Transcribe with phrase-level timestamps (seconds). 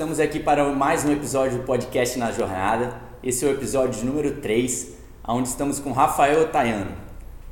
[0.00, 2.98] estamos aqui para mais um episódio do podcast Na Jornada.
[3.22, 4.94] Esse é o episódio número 3,
[5.28, 6.92] onde estamos com Rafael Otaiano.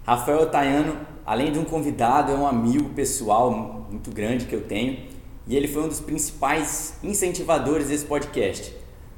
[0.03, 0.97] Rafael Otaiano,
[1.27, 4.99] além de um convidado, é um amigo pessoal muito grande que eu tenho
[5.47, 8.75] e ele foi um dos principais incentivadores desse podcast.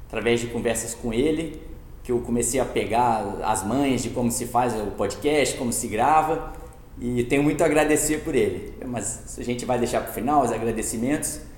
[0.09, 1.61] Através de conversas com ele,
[2.03, 5.87] que eu comecei a pegar as manhas de como se faz o podcast, como se
[5.87, 6.51] grava
[6.99, 8.73] e tenho muito a agradecer por ele.
[8.85, 11.49] Mas a gente vai deixar para o final os agradecimentos.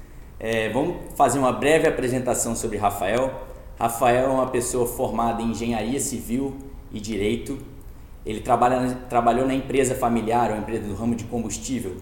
[0.46, 3.48] É, vamos fazer uma breve apresentação sobre Rafael.
[3.80, 6.58] Rafael é uma pessoa formada em engenharia civil
[6.92, 7.58] e direito.
[8.26, 11.96] Ele trabalha, trabalhou na empresa familiar, uma empresa do ramo de combustível,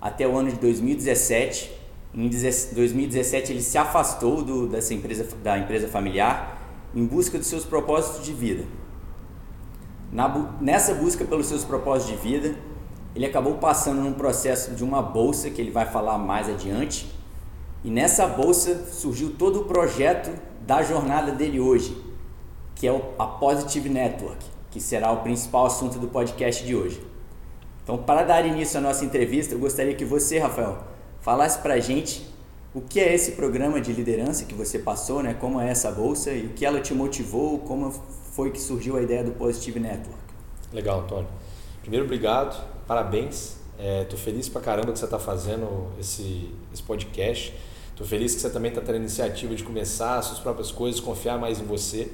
[0.00, 1.72] até o ano de 2017.
[2.14, 6.56] Em 2017 ele se afastou do, dessa empresa, da empresa familiar
[6.94, 8.62] em busca dos seus propósitos de vida.
[10.12, 12.54] Na, nessa busca pelos seus propósitos de vida,
[13.12, 17.17] ele acabou passando num processo de uma bolsa que ele vai falar mais adiante.
[17.84, 20.30] E nessa bolsa surgiu todo o projeto
[20.66, 21.96] da jornada dele hoje,
[22.74, 27.00] que é a Positive Network, que será o principal assunto do podcast de hoje.
[27.82, 30.78] Então, para dar início à nossa entrevista, eu gostaria que você, Rafael,
[31.20, 32.28] falasse para a gente
[32.74, 35.34] o que é esse programa de liderança que você passou, né?
[35.34, 37.90] como é essa bolsa e o que ela te motivou, como
[38.32, 40.18] foi que surgiu a ideia do Positive Network.
[40.72, 41.28] Legal, Antônio.
[41.80, 43.56] Primeiro, obrigado, parabéns.
[43.78, 47.54] Estou é, feliz pra caramba que você está fazendo esse, esse podcast.
[47.98, 51.00] Estou feliz que você também está tendo a iniciativa de começar as suas próprias coisas,
[51.00, 52.08] confiar mais em você.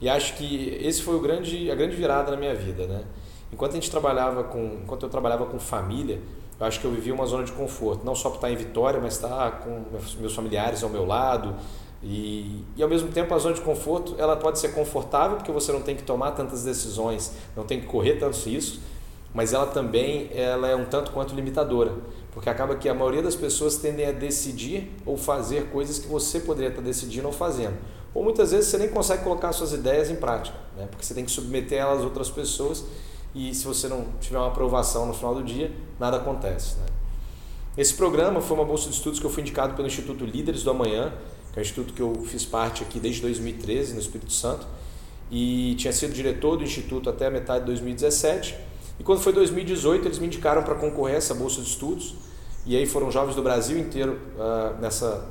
[0.00, 3.04] E acho que esse foi o grande, a grande virada na minha vida, né?
[3.52, 6.20] Enquanto a gente trabalhava com, enquanto eu trabalhava com família,
[6.58, 9.00] eu acho que eu vivia uma zona de conforto, não só por estar em Vitória,
[9.00, 9.84] mas estar com
[10.18, 11.54] meus familiares ao meu lado.
[12.02, 15.70] E, e ao mesmo tempo a zona de conforto ela pode ser confortável porque você
[15.70, 18.80] não tem que tomar tantas decisões, não tem que correr tantos riscos,
[19.32, 21.92] mas ela também ela é um tanto quanto limitadora,
[22.34, 26.40] porque acaba que a maioria das pessoas tendem a decidir ou fazer coisas que você
[26.40, 27.76] poderia estar decidindo ou fazendo.
[28.12, 30.86] Ou muitas vezes você nem consegue colocar suas ideias em prática, né?
[30.90, 32.84] porque você tem que submeter elas a outras pessoas
[33.34, 36.76] e se você não tiver uma aprovação no final do dia, nada acontece.
[36.76, 36.86] Né?
[37.78, 40.70] Esse programa foi uma bolsa de estudos que eu fui indicado pelo Instituto Líderes do
[40.70, 41.12] Amanhã,
[41.52, 44.66] que é um instituto que eu fiz parte aqui desde 2013 no Espírito Santo,
[45.30, 50.06] e tinha sido diretor do instituto até a metade de 2017 e quando foi 2018,
[50.06, 52.14] eles me indicaram para concorrer a essa bolsa de estudos.
[52.66, 55.26] E aí foram jovens do Brasil inteiro uh, nessa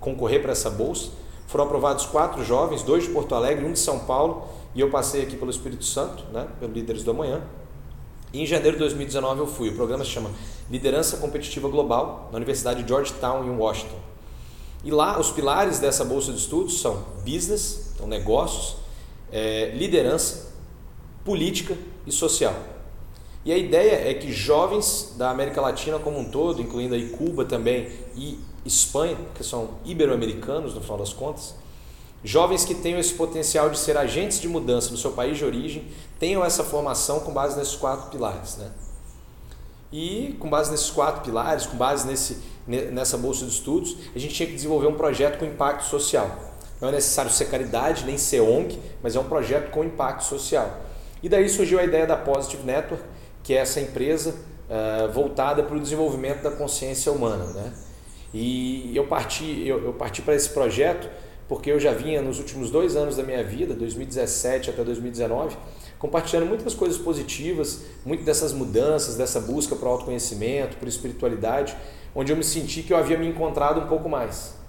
[0.00, 1.10] concorrer para essa bolsa.
[1.46, 5.22] Foram aprovados quatro jovens, dois de Porto Alegre, um de São Paulo, e eu passei
[5.22, 7.42] aqui pelo Espírito Santo, né, pelo Líderes do Amanhã.
[8.32, 9.68] E em janeiro de 2019 eu fui.
[9.68, 10.30] O programa se chama
[10.70, 14.00] Liderança Competitiva Global, na Universidade de Georgetown, em Washington.
[14.82, 18.76] E lá, os pilares dessa bolsa de estudos são business, então negócios,
[19.30, 20.50] é, liderança,
[21.24, 22.54] política e social.
[23.44, 27.44] E a ideia é que jovens da América Latina como um todo, incluindo aí Cuba
[27.44, 31.54] também e Espanha, que são ibero-americanos no final das contas,
[32.22, 35.88] jovens que tenham esse potencial de ser agentes de mudança no seu país de origem,
[36.20, 38.56] tenham essa formação com base nesses quatro pilares.
[38.56, 38.70] Né?
[39.92, 44.34] E com base nesses quatro pilares, com base nesse, nessa bolsa de estudos, a gente
[44.34, 46.30] tinha que desenvolver um projeto com impacto social.
[46.80, 50.80] Não é necessário ser caridade nem ser ONG, mas é um projeto com impacto social.
[51.22, 53.04] E daí surgiu a ideia da Positive Network,
[53.42, 54.34] que é essa empresa
[54.68, 57.44] uh, voltada para o desenvolvimento da consciência humana.
[57.44, 57.72] Né?
[58.32, 61.08] E eu parti, eu, eu parti para esse projeto
[61.48, 65.54] porque eu já vinha nos últimos dois anos da minha vida, 2017 até 2019,
[65.98, 71.76] compartilhando muitas coisas positivas, muitas dessas mudanças, dessa busca por autoconhecimento, por espiritualidade,
[72.14, 74.61] onde eu me senti que eu havia me encontrado um pouco mais.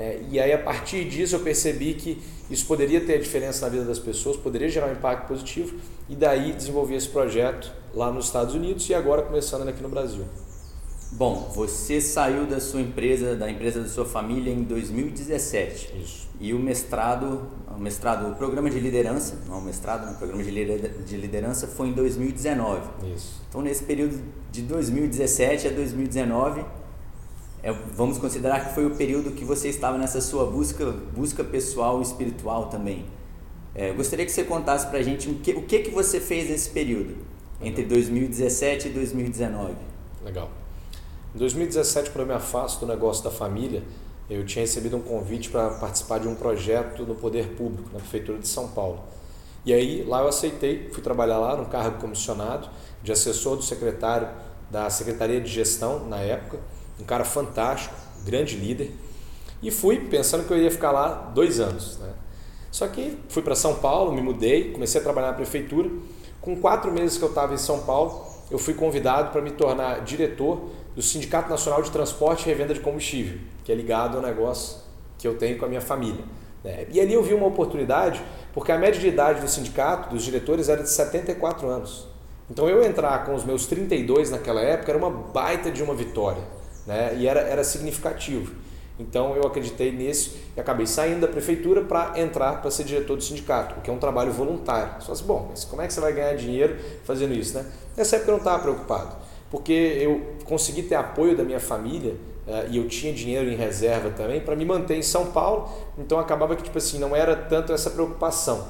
[0.00, 2.18] É, e aí, a partir disso, eu percebi que
[2.50, 5.76] isso poderia ter diferença na vida das pessoas, poderia gerar um impacto positivo,
[6.08, 10.24] e daí desenvolvi esse projeto lá nos Estados Unidos e agora começando aqui no Brasil.
[11.12, 15.92] Bom, você saiu da sua empresa, da empresa da sua família em 2017.
[16.02, 16.28] Isso.
[16.40, 21.16] E o mestrado, o mestrado, o programa de liderança, não o mestrado, o programa de
[21.16, 22.80] liderança foi em 2019.
[23.14, 23.42] Isso.
[23.50, 24.18] Então, nesse período
[24.50, 26.64] de 2017 a 2019,
[27.62, 32.00] é, vamos considerar que foi o período que você estava nessa sua busca, busca pessoal
[32.00, 33.04] e espiritual também.
[33.74, 36.48] É, gostaria que você contasse para a gente o que, o que, que você fez
[36.48, 37.16] nesse período,
[37.60, 39.74] entre 2017 e 2019.
[40.24, 40.50] Legal.
[41.34, 43.82] Em 2017, quando eu me afasto do negócio da família,
[44.28, 48.38] eu tinha recebido um convite para participar de um projeto no poder público, na Prefeitura
[48.38, 49.00] de São Paulo.
[49.64, 52.68] E aí, lá eu aceitei, fui trabalhar lá no cargo comissionado
[53.02, 54.28] de assessor do secretário
[54.70, 56.58] da Secretaria de Gestão, na época,
[57.00, 57.94] um cara fantástico,
[58.24, 58.92] grande líder.
[59.62, 61.98] E fui pensando que eu ia ficar lá dois anos.
[61.98, 62.10] Né?
[62.70, 65.90] Só que fui para São Paulo, me mudei, comecei a trabalhar na prefeitura.
[66.40, 70.02] Com quatro meses que eu estava em São Paulo, eu fui convidado para me tornar
[70.02, 74.78] diretor do Sindicato Nacional de Transporte e Revenda de Combustível, que é ligado ao negócio
[75.18, 76.24] que eu tenho com a minha família.
[76.64, 76.86] Né?
[76.90, 80.68] E ali eu vi uma oportunidade, porque a média de idade do sindicato, dos diretores,
[80.68, 82.06] era de 74 anos.
[82.50, 86.42] Então eu entrar com os meus 32 naquela época era uma baita de uma vitória,
[86.90, 87.14] né?
[87.16, 88.52] e era, era significativo.
[88.98, 93.22] Então eu acreditei nisso e acabei saindo da prefeitura para entrar para ser diretor do
[93.22, 95.00] sindicato, o que é um trabalho voluntário.
[95.00, 97.64] Só assim, bom, mas como é que você vai ganhar dinheiro fazendo isso, né?
[97.96, 99.16] Nessa época eu não estava preocupado,
[99.50, 102.12] porque eu consegui ter apoio da minha família
[102.46, 106.18] uh, e eu tinha dinheiro em reserva também para me manter em São Paulo, então
[106.18, 108.68] acabava que tipo assim não era tanto essa preocupação,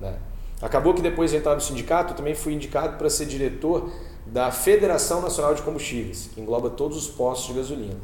[0.00, 0.14] né?
[0.62, 3.90] Acabou que depois de entrar no sindicato, eu também fui indicado para ser diretor
[4.26, 7.96] da Federação Nacional de Combustíveis, que engloba todos os postos de gasolina.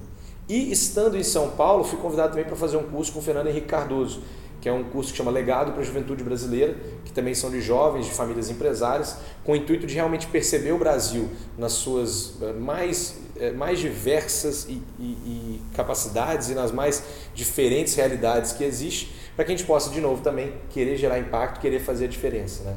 [0.49, 3.49] E estando em São Paulo, fui convidado também para fazer um curso com o Fernando
[3.49, 4.23] Henrique Cardoso,
[4.61, 7.61] que é um curso que chama Legado para a Juventude Brasileira, que também são de
[7.61, 11.29] jovens, de famílias empresárias, com o intuito de realmente perceber o Brasil
[11.59, 17.03] nas suas eh, mais, eh, mais diversas e, e, e capacidades e nas mais
[17.35, 21.61] diferentes realidades que existem, para que a gente possa, de novo, também querer gerar impacto,
[21.61, 22.63] querer fazer a diferença.
[22.63, 22.77] Né?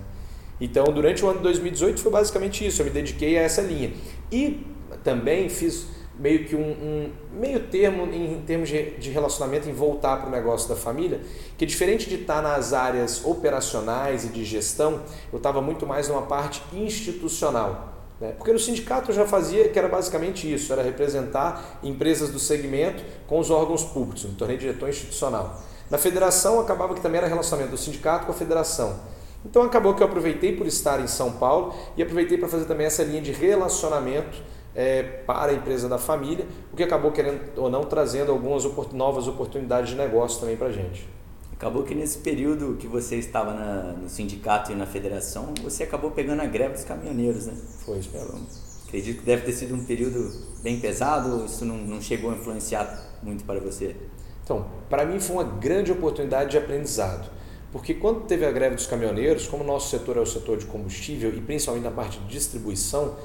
[0.60, 3.94] Então, durante o ano de 2018 foi basicamente isso, eu me dediquei a essa linha.
[4.32, 4.66] E
[5.04, 5.88] também fiz
[6.18, 10.32] meio que um, um, meio termo em termos de, de relacionamento em voltar para o
[10.32, 11.20] negócio da família,
[11.58, 16.22] que diferente de estar nas áreas operacionais e de gestão, eu estava muito mais numa
[16.22, 17.94] parte institucional.
[18.20, 18.32] Né?
[18.38, 23.04] Porque no sindicato eu já fazia que era basicamente isso, era representar empresas do segmento
[23.28, 25.62] com os órgãos públicos, me tornei diretor institucional.
[25.90, 29.00] Na federação acabava que também era relacionamento do sindicato com a federação.
[29.46, 32.88] Então acabou que eu aproveitei por estar em São Paulo e aproveitei para fazer também
[32.88, 34.42] essa linha de relacionamento
[34.76, 39.28] é, para a empresa da família, o que acabou querendo ou não trazendo algumas novas
[39.28, 41.08] oportunidades de negócio também para a gente.
[41.54, 46.12] Acabou que nesse período que você estava na, no sindicato e na federação, você acabou
[46.12, 47.54] pegando a greve dos caminhoneiros, né?
[47.86, 48.46] Foi isso mesmo.
[48.86, 50.32] Acredito que deve ter sido um período
[50.62, 53.96] bem pesado ou isso não, não chegou a influenciar muito para você?
[54.44, 57.30] Então, para mim foi uma grande oportunidade de aprendizado.
[57.76, 60.66] Porque quando teve a greve dos caminhoneiros, como o nosso setor é o setor de
[60.66, 63.18] combustível e principalmente na parte de distribuição,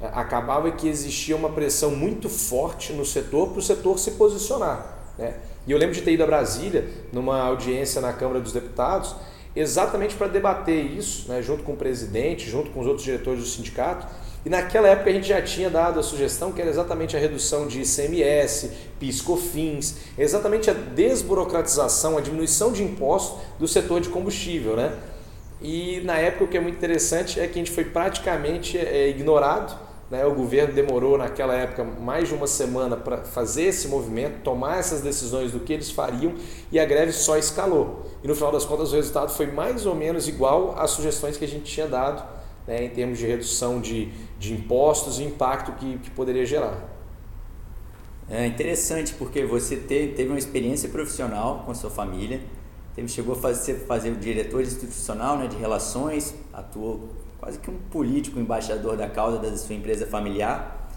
[0.00, 5.12] acabava que existia uma pressão muito forte no setor para o setor se posicionar.
[5.18, 5.34] Né?
[5.66, 9.16] E eu lembro de ter ido a Brasília, numa audiência na Câmara dos Deputados,
[9.56, 13.46] exatamente para debater isso, né, junto com o presidente, junto com os outros diretores do
[13.46, 14.06] sindicato.
[14.46, 17.66] E naquela época a gente já tinha dado a sugestão que era exatamente a redução
[17.66, 18.70] de ICMS,
[19.00, 24.76] PIS, COFINS, exatamente a desburocratização, a diminuição de impostos do setor de combustível.
[24.76, 24.96] Né?
[25.60, 29.08] E na época o que é muito interessante é que a gente foi praticamente é,
[29.08, 30.24] ignorado né?
[30.24, 35.00] O governo demorou naquela época mais de uma semana para fazer esse movimento, tomar essas
[35.00, 36.32] decisões do que eles fariam
[36.70, 38.06] e a greve só escalou.
[38.22, 41.44] E no final das contas o resultado foi mais ou menos igual às sugestões que
[41.44, 42.84] a gente tinha dado né?
[42.84, 46.96] em termos de redução de, de impostos e impacto que, que poderia gerar.
[48.28, 52.40] É interessante porque você teve uma experiência profissional com a sua família,
[52.94, 57.78] teve, chegou a fazer, fazer o diretor institucional né, de relações, atuou quase que um
[57.90, 60.90] político, embaixador da causa da sua empresa familiar.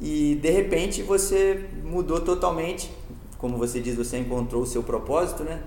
[0.00, 2.90] E de repente você mudou totalmente,
[3.38, 5.60] como você diz, você encontrou o seu propósito, né?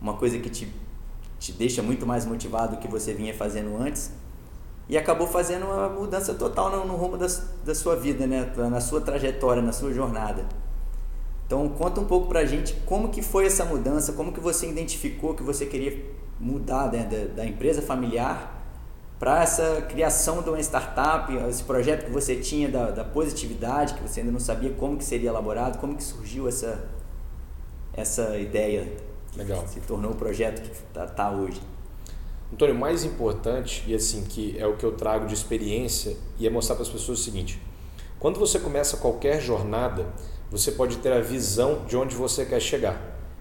[0.00, 0.68] Uma coisa que te,
[1.38, 4.10] te deixa muito mais motivado do que você vinha fazendo antes.
[4.88, 7.26] E acabou fazendo uma mudança total no, no rumo da,
[7.64, 8.52] da sua vida, né?
[8.56, 10.44] Na sua trajetória, na sua jornada.
[11.46, 15.34] Então conta um pouco pra gente como que foi essa mudança, como que você identificou
[15.34, 16.02] que você queria
[16.40, 18.62] mudar né, da, da empresa familiar
[19.18, 24.02] para essa criação de uma startup, esse projeto que você tinha da, da, positividade, que
[24.02, 26.84] você ainda não sabia como que seria elaborado, como que surgiu essa,
[27.92, 28.92] essa ideia?
[29.36, 29.64] Legal.
[29.66, 31.60] Se tornou o projeto que está tá hoje.
[32.52, 36.46] Antônio, o mais importante, e assim, que é o que eu trago de experiência, e
[36.46, 37.60] é mostrar para as pessoas o seguinte:
[38.18, 40.06] quando você começa qualquer jornada,
[40.50, 43.00] você pode ter a visão de onde você quer chegar,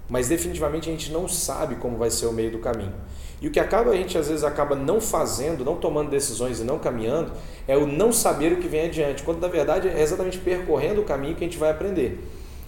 [0.09, 2.93] mas definitivamente a gente não sabe como vai ser o meio do caminho.
[3.41, 6.63] E o que acaba a gente às vezes acaba não fazendo, não tomando decisões e
[6.63, 7.33] não caminhando,
[7.67, 11.03] é o não saber o que vem adiante, quando na verdade é exatamente percorrendo o
[11.03, 12.23] caminho que a gente vai aprender.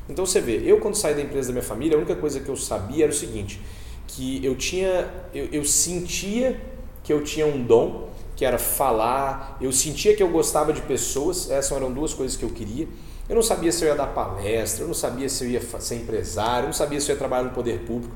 [0.09, 2.49] Então você vê, eu quando saí da empresa da minha família, a única coisa que
[2.49, 3.61] eu sabia era o seguinte,
[4.07, 6.59] que eu tinha, eu, eu sentia
[7.03, 11.49] que eu tinha um dom, que era falar, eu sentia que eu gostava de pessoas,
[11.49, 12.87] essas eram duas coisas que eu queria.
[13.27, 15.95] Eu não sabia se eu ia dar palestra, eu não sabia se eu ia ser
[15.95, 18.13] empresário, eu não sabia se eu ia trabalhar no poder público.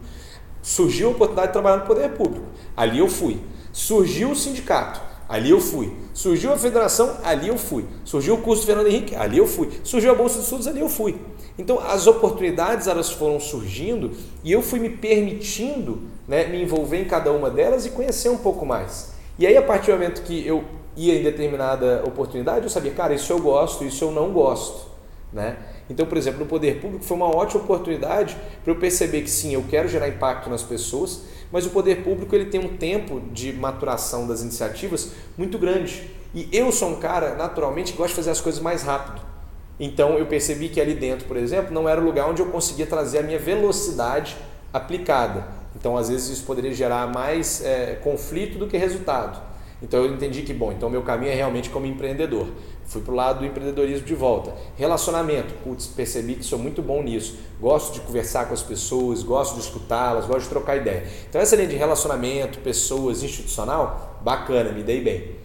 [0.62, 3.40] Surgiu a oportunidade de trabalhar no poder público, ali eu fui.
[3.72, 5.96] Surgiu o sindicato, ali eu fui.
[6.14, 7.86] Surgiu a federação, ali eu fui.
[8.04, 9.70] Surgiu o curso do Fernando Henrique, ali eu fui.
[9.84, 11.16] Surgiu a bolsa de estudos, ali eu fui.
[11.60, 14.12] Então as oportunidades elas foram surgindo
[14.46, 18.38] e eu fui me permitindo né, me envolver em cada uma delas e conhecer um
[18.38, 19.12] pouco mais.
[19.38, 20.64] E aí a partir do momento que eu
[20.96, 24.88] ia em determinada oportunidade, eu sabia, cara, isso eu gosto, isso eu não gosto,
[25.34, 25.58] né?
[25.90, 29.54] Então, por exemplo, no poder público foi uma ótima oportunidade para eu perceber que sim,
[29.54, 33.52] eu quero gerar impacto nas pessoas, mas o poder público ele tem um tempo de
[33.52, 36.10] maturação das iniciativas muito grande.
[36.34, 39.39] E eu sou um cara, naturalmente, que gosta de fazer as coisas mais rápido.
[39.80, 42.86] Então eu percebi que ali dentro, por exemplo, não era o lugar onde eu conseguia
[42.86, 44.36] trazer a minha velocidade
[44.74, 45.48] aplicada.
[45.76, 49.50] Então, às vezes, isso poderia gerar mais é, conflito do que resultado.
[49.82, 52.48] Então eu entendi que, bom, então meu caminho é realmente como empreendedor.
[52.86, 54.54] Fui para o lado do empreendedorismo de volta.
[54.76, 57.38] Relacionamento, putz, percebi que sou muito bom nisso.
[57.62, 61.06] Gosto de conversar com as pessoas, gosto de escutá-las, gosto de trocar ideia.
[61.30, 65.36] Então essa linha de relacionamento, pessoas, institucional, bacana, me dei bem.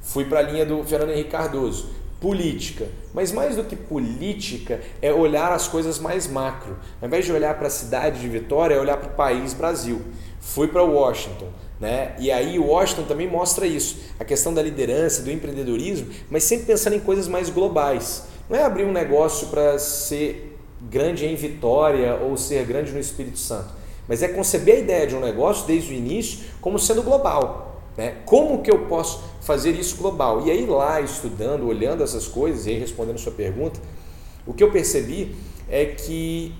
[0.00, 1.90] Fui para a linha do Fernando Henrique Cardoso.
[2.20, 2.86] Política.
[3.12, 6.76] Mas mais do que política, é olhar as coisas mais macro.
[7.00, 10.02] Ao invés de olhar para a cidade de Vitória, é olhar para o país Brasil.
[10.40, 11.48] Fui para Washington
[11.80, 12.14] né?
[12.18, 16.96] E aí Washington também mostra isso, a questão da liderança, do empreendedorismo, mas sempre pensando
[16.96, 18.24] em coisas mais globais.
[18.48, 23.38] Não é abrir um negócio para ser grande em Vitória ou ser grande no Espírito
[23.38, 23.68] Santo,
[24.08, 27.65] mas é conceber a ideia de um negócio desde o início como sendo global.
[27.96, 28.16] Né?
[28.24, 30.46] Como que eu posso fazer isso global?
[30.46, 33.80] E aí lá estudando, olhando essas coisas e aí respondendo sua pergunta,
[34.46, 35.34] o que eu percebi
[35.68, 36.54] é que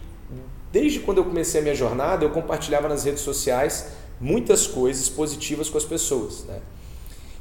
[0.73, 3.89] desde quando eu comecei a minha jornada, eu compartilhava nas redes sociais
[4.21, 6.45] muitas coisas positivas com as pessoas.
[6.45, 6.61] Né?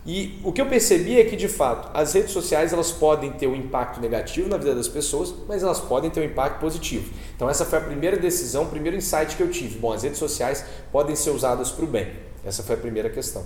[0.06, 3.48] E o que eu percebi é que, de fato, as redes sociais elas podem ter
[3.48, 7.12] um impacto negativo na vida das pessoas, mas elas podem ter um impacto positivo.
[7.36, 9.80] Então, essa foi a primeira decisão, o primeiro insight que eu tive.
[9.80, 12.14] Bom, as redes sociais podem ser usadas para o bem.
[12.46, 13.44] Essa foi a primeira questão.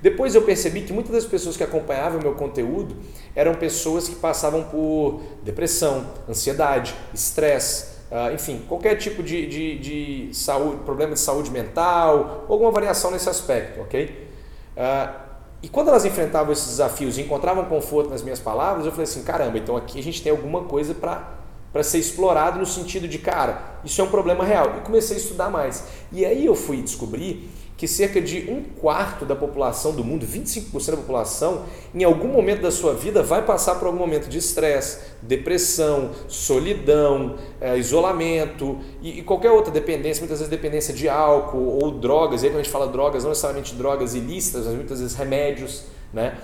[0.00, 2.96] Depois eu percebi que muitas das pessoas que acompanhavam meu conteúdo
[3.34, 10.28] eram pessoas que passavam por depressão, ansiedade, estresse, Uh, enfim, qualquer tipo de, de, de,
[10.32, 14.28] saúde, problema de saúde mental, alguma variação nesse aspecto, ok?
[14.76, 15.26] Uh,
[15.60, 19.24] e quando elas enfrentavam esses desafios e encontravam conforto nas minhas palavras, eu falei assim:
[19.24, 23.80] caramba, então aqui a gente tem alguma coisa para ser explorado no sentido de, cara,
[23.84, 24.76] isso é um problema real.
[24.78, 25.82] E comecei a estudar mais.
[26.12, 30.92] E aí eu fui descobrir que cerca de um quarto da população do mundo, 25%
[30.92, 31.64] da população,
[31.94, 37.36] em algum momento da sua vida vai passar por algum momento de estresse, depressão, solidão,
[37.60, 42.42] é, isolamento e, e, qualquer outra dependência, muitas vezes dependência de álcool ou drogas.
[42.42, 45.82] E aí quando a gente fala drogas, não necessariamente drogas ilícitas, mas muitas vezes remédios,
[46.14, 46.38] né?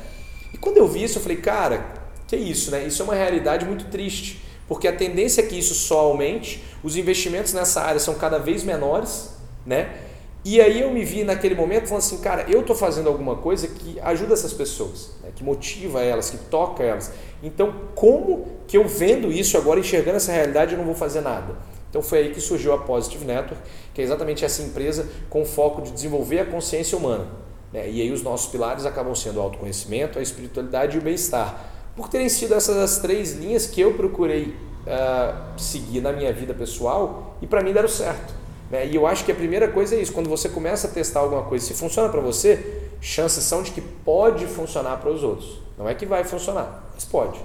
[0.52, 1.94] E quando eu vi isso, eu falei, cara,
[2.28, 2.86] que isso, né?
[2.86, 6.94] Isso é uma realidade muito triste, porque a tendência é que isso só aumente, os
[6.94, 9.30] investimentos nessa área são cada vez menores,
[9.64, 10.11] né?
[10.44, 13.68] E aí eu me vi naquele momento falando assim, cara, eu estou fazendo alguma coisa
[13.68, 15.30] que ajuda essas pessoas, né?
[15.34, 17.12] que motiva elas, que toca elas.
[17.42, 21.54] Então, como que eu vendo isso agora, enxergando essa realidade, eu não vou fazer nada?
[21.88, 25.82] Então foi aí que surgiu a Positive Network, que é exatamente essa empresa com foco
[25.82, 27.26] de desenvolver a consciência humana.
[27.70, 27.88] Né?
[27.88, 31.70] E aí os nossos pilares acabam sendo o autoconhecimento, a espiritualidade e o bem-estar.
[31.94, 34.56] Por terem sido essas as três linhas que eu procurei
[34.86, 38.41] uh, seguir na minha vida pessoal e para mim deram certo.
[38.72, 38.86] Né?
[38.86, 41.42] E eu acho que a primeira coisa é isso, quando você começa a testar alguma
[41.42, 45.60] coisa, se funciona para você, chances são de que pode funcionar para os outros.
[45.76, 47.38] Não é que vai funcionar, mas pode.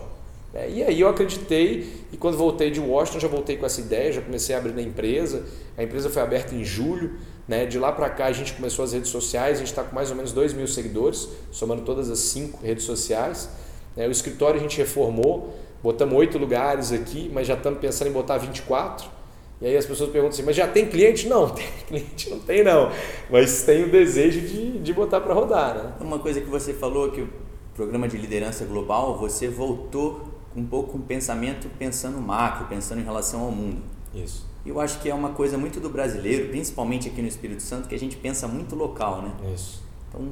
[0.54, 0.70] Né?
[0.70, 4.22] E aí eu acreditei e quando voltei de Washington já voltei com essa ideia, já
[4.22, 5.44] comecei a abrir na empresa.
[5.78, 7.16] A empresa foi aberta em julho.
[7.46, 7.66] Né?
[7.66, 10.10] De lá para cá a gente começou as redes sociais, a gente está com mais
[10.10, 13.50] ou menos 2 mil seguidores, somando todas as cinco redes sociais.
[13.98, 14.08] Né?
[14.08, 15.54] O escritório a gente reformou,
[15.84, 19.17] botamos oito lugares aqui, mas já estamos pensando em botar 24.
[19.60, 21.28] E aí as pessoas perguntam assim, mas já tem cliente?
[21.28, 22.92] Não, tem cliente não tem não,
[23.30, 25.76] mas tem o desejo de, de botar para rodar.
[25.76, 25.94] Né?
[26.00, 27.30] Uma coisa que você falou, que o
[27.74, 33.04] programa de liderança global, você voltou um pouco com o pensamento pensando macro, pensando em
[33.04, 33.82] relação ao mundo.
[34.14, 34.48] Isso.
[34.66, 37.88] E eu acho que é uma coisa muito do brasileiro, principalmente aqui no Espírito Santo,
[37.88, 39.32] que a gente pensa muito local, né?
[39.54, 39.82] Isso.
[40.10, 40.30] Então,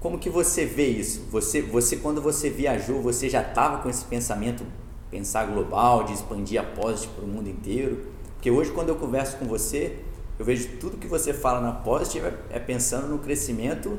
[0.00, 1.26] como que você vê isso?
[1.30, 4.64] Você, você quando você viajou, você já estava com esse pensamento
[5.14, 8.04] pensar global, de expandir a Posit para o mundo inteiro.
[8.34, 10.00] Porque hoje, quando eu converso com você,
[10.36, 13.96] eu vejo tudo que você fala na Posit é pensando no crescimento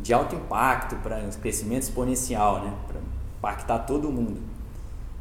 [0.00, 2.74] de alto impacto, para crescimento exponencial, né?
[2.88, 3.00] para
[3.38, 4.40] impactar todo mundo.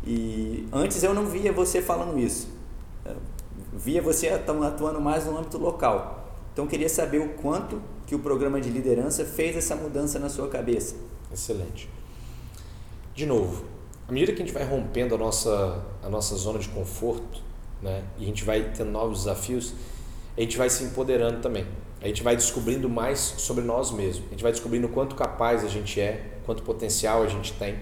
[0.03, 2.48] E antes eu não via você falando isso.
[3.05, 3.17] Eu
[3.71, 6.33] via você atuando mais no âmbito local.
[6.51, 10.29] Então eu queria saber o quanto que o programa de liderança fez essa mudança na
[10.29, 10.95] sua cabeça.
[11.31, 11.88] Excelente.
[13.13, 13.65] De novo,
[14.09, 17.43] à medida que a gente vai rompendo a nossa, a nossa zona de conforto,
[17.79, 19.73] né, e a gente vai tendo novos desafios,
[20.35, 21.65] a gente vai se empoderando também.
[22.01, 24.25] A gente vai descobrindo mais sobre nós mesmos.
[24.27, 27.75] A gente vai descobrindo quanto capaz a gente é, quanto potencial a gente tem.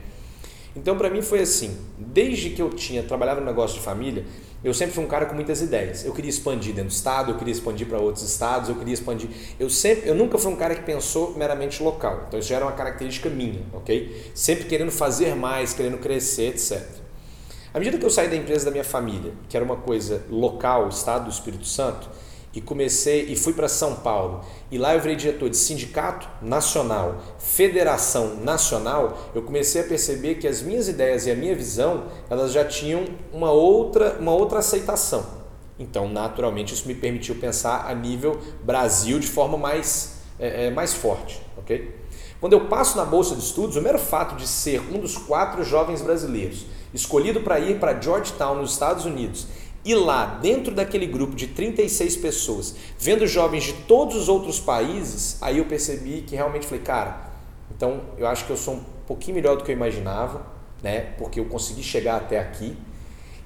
[0.75, 4.25] Então, para mim foi assim, desde que eu tinha trabalhava no negócio de família,
[4.63, 6.03] eu sempre fui um cara com muitas ideias.
[6.03, 9.29] Eu queria expandir dentro do estado, eu queria expandir para outros estados, eu queria expandir.
[9.59, 12.25] Eu sempre, eu nunca fui um cara que pensou meramente local.
[12.27, 14.31] Então isso já era uma característica minha, ok?
[14.33, 16.81] Sempre querendo fazer mais, querendo crescer, etc.
[17.73, 20.89] À medida que eu saí da empresa da minha família, que era uma coisa local,
[20.89, 22.09] estado do Espírito Santo,
[22.57, 27.21] e comecei e fui para São Paulo, e lá eu virei diretor de sindicato nacional,
[27.37, 32.51] federação nacional, eu comecei a perceber que as minhas ideias e a minha visão, elas
[32.51, 35.23] já tinham uma outra, uma outra aceitação.
[35.77, 40.95] Então, naturalmente, isso me permitiu pensar a nível Brasil de forma mais, é, é mais
[40.95, 41.95] forte, ok?
[42.39, 45.63] Quando eu passo na bolsa de estudos, o mero fato de ser um dos quatro
[45.63, 49.47] jovens brasileiros escolhido para ir para Georgetown, nos Estados Unidos,
[49.87, 55.37] e lá, dentro daquele grupo de 36 pessoas, vendo jovens de todos os outros países,
[55.39, 57.31] aí eu percebi que realmente falei, cara,
[57.73, 60.45] então eu acho que eu sou um pouquinho melhor do que eu imaginava,
[60.83, 61.13] né?
[61.17, 62.75] Porque eu consegui chegar até aqui.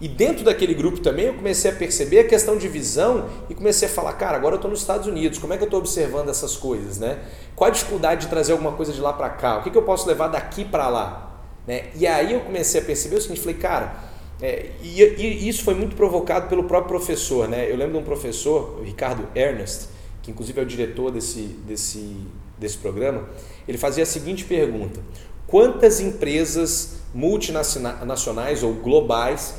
[0.02, 3.88] E dentro daquele grupo também eu comecei a perceber a questão de visão e comecei
[3.88, 6.30] a falar, cara, agora eu estou nos Estados Unidos, como é que eu estou observando
[6.30, 7.20] essas coisas, né?
[7.56, 9.60] Qual a dificuldade de trazer alguma coisa de lá para cá?
[9.60, 11.40] O que, que eu posso levar daqui para lá?
[11.68, 11.92] Né?
[11.96, 14.10] E aí eu comecei a perceber o seguinte, falei, cara,
[14.42, 17.72] é, e, e, isso foi muito provocado pelo próprio professor, né?
[17.72, 19.88] Eu lembro de um professor, o Ricardo Ernest,
[20.24, 22.18] que inclusive é o diretor desse, desse,
[22.58, 23.30] desse programa,
[23.68, 25.00] ele fazia a seguinte pergunta:
[25.46, 29.56] quantas empresas multinacionais ou globais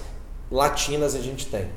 [0.50, 1.68] latinas a gente tem?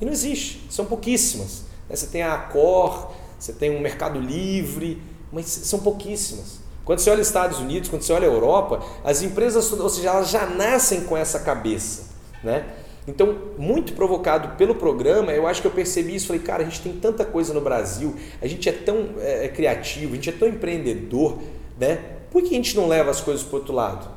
[0.00, 1.64] E não existe, são pouquíssimas.
[1.88, 1.96] Né?
[1.96, 6.60] Você tem a Accor, você tem um Mercado Livre, mas são pouquíssimas.
[6.88, 10.46] Quando você olha Estados Unidos, quando você olha Europa, as empresas, ou seja, elas já
[10.46, 12.06] nascem com essa cabeça,
[12.42, 12.64] né?
[13.06, 16.28] Então, muito provocado pelo programa, eu acho que eu percebi isso.
[16.28, 20.12] Falei, cara, a gente tem tanta coisa no Brasil, a gente é tão é, criativo,
[20.12, 21.36] a gente é tão empreendedor,
[21.78, 21.98] né?
[22.30, 24.08] Por que a gente não leva as coisas para outro lado?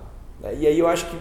[0.57, 1.17] E aí eu acho que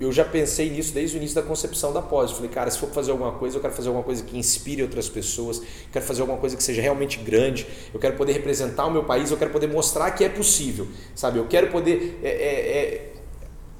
[0.00, 2.30] eu já pensei nisso desde o início da concepção da pós.
[2.30, 4.82] Eu falei, cara, se for fazer alguma coisa, eu quero fazer alguma coisa que inspire
[4.82, 5.60] outras pessoas,
[5.92, 9.30] quero fazer alguma coisa que seja realmente grande, eu quero poder representar o meu país,
[9.30, 11.38] eu quero poder mostrar que é possível, sabe?
[11.38, 13.12] Eu quero poder é, é, é,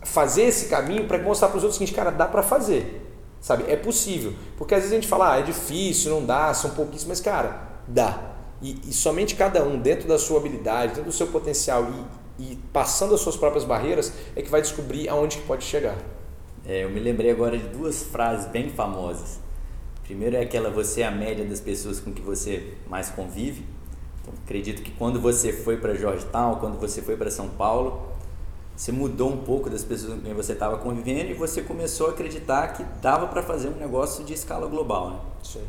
[0.03, 3.03] fazer esse caminho para mostrar para os outros seguinte, cara, dá para fazer,
[3.41, 3.65] sabe?
[3.67, 4.35] É possível.
[4.59, 7.63] Porque às vezes a gente fala, ah, é difícil, não dá, são pouquíssimos, mas cara,
[7.89, 8.35] dá.
[8.61, 12.57] E, e somente cada um, dentro da sua habilidade, dentro do seu potencial e e
[12.73, 15.97] passando as suas próprias barreiras é que vai descobrir aonde que pode chegar.
[16.65, 19.39] É, eu me lembrei agora de duas frases bem famosas.
[20.05, 23.65] Primeiro é aquela você é a média das pessoas com que você mais convive.
[24.23, 28.09] Então, acredito que quando você foi para Georgetown, quando você foi para São Paulo,
[28.75, 32.11] você mudou um pouco das pessoas com quem você estava convivendo e você começou a
[32.11, 35.21] acreditar que dava para fazer um negócio de escala global, né?
[35.43, 35.63] Sim.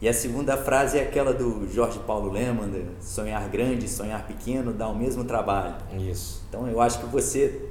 [0.00, 4.88] E a segunda frase é aquela do Jorge Paulo Leman, sonhar grande, sonhar pequeno dá
[4.88, 5.74] o mesmo trabalho.
[5.98, 6.42] Isso.
[6.48, 7.68] Então eu acho que você,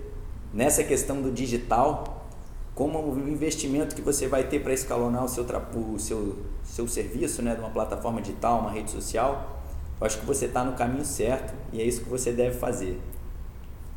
[0.53, 2.27] nessa questão do digital,
[2.75, 7.41] como o investimento que você vai ter para escalonar o seu, o seu, seu serviço,
[7.41, 9.63] né, de uma plataforma digital, uma rede social,
[9.99, 13.01] eu acho que você está no caminho certo e é isso que você deve fazer.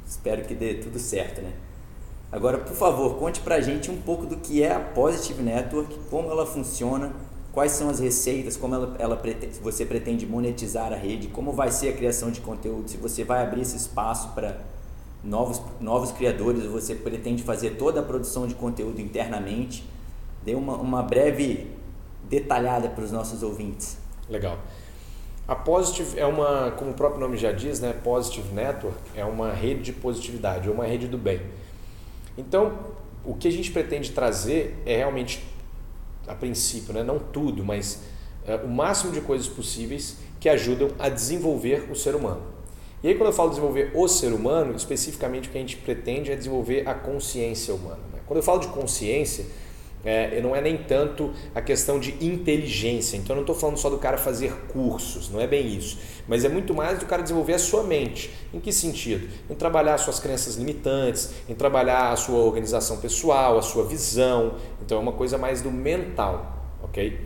[0.06, 1.52] Espero que dê tudo certo, né?
[2.32, 5.96] Agora, por favor, conte para a gente um pouco do que é a Positive Network,
[6.08, 7.12] como ela funciona,
[7.52, 11.70] quais são as receitas, como ela, ela pretende, você pretende monetizar a rede, como vai
[11.70, 14.58] ser a criação de conteúdo, se você vai abrir esse espaço para
[15.22, 19.84] novos, novos criadores, você pretende fazer toda a produção de conteúdo internamente.
[20.42, 21.70] Dê uma, uma breve
[22.28, 23.98] detalhada para os nossos ouvintes.
[24.28, 24.58] Legal.
[25.46, 29.52] A Positive é uma, como o próprio nome já diz, né, Positive Network é uma
[29.52, 31.40] rede de positividade, é uma rede do bem.
[32.38, 32.72] Então,
[33.24, 35.44] o que a gente pretende trazer é realmente
[36.26, 37.02] a princípio, né?
[37.02, 38.00] não tudo, mas
[38.46, 42.42] uh, o máximo de coisas possíveis que ajudam a desenvolver o ser humano.
[43.02, 46.30] E aí, quando eu falo desenvolver o ser humano, especificamente o que a gente pretende
[46.30, 48.00] é desenvolver a consciência humana.
[48.12, 48.20] Né?
[48.26, 49.44] Quando eu falo de consciência,
[50.04, 53.16] é, não é nem tanto a questão de inteligência.
[53.16, 55.98] Então, eu não estou falando só do cara fazer cursos, não é bem isso.
[56.26, 58.32] Mas é muito mais do cara desenvolver a sua mente.
[58.52, 59.28] Em que sentido?
[59.48, 64.56] Em trabalhar suas crenças limitantes, em trabalhar a sua organização pessoal, a sua visão.
[64.84, 67.20] Então, é uma coisa mais do mental, ok?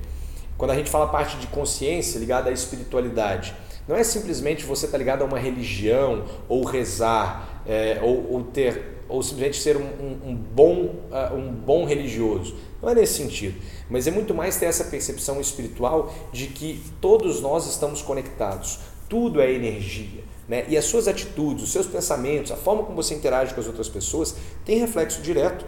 [0.58, 3.54] Quando a gente fala parte de consciência ligada à espiritualidade,
[3.86, 8.42] não é simplesmente você estar tá ligado a uma religião ou rezar é, ou, ou
[8.42, 12.56] ter ou simplesmente ser um, um, um bom, uh, um bom religioso.
[12.82, 17.40] Não é nesse sentido, mas é muito mais ter essa percepção espiritual de que todos
[17.40, 20.24] nós estamos conectados, tudo é energia.
[20.48, 20.64] Né?
[20.68, 23.88] E as suas atitudes, os seus pensamentos, a forma como você interage com as outras
[23.88, 25.64] pessoas tem reflexo direto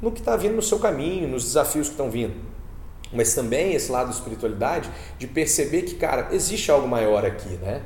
[0.00, 2.34] no que está vindo no seu caminho, nos desafios que estão vindo.
[3.12, 7.82] Mas também esse lado da espiritualidade de perceber que, cara, existe algo maior aqui, né?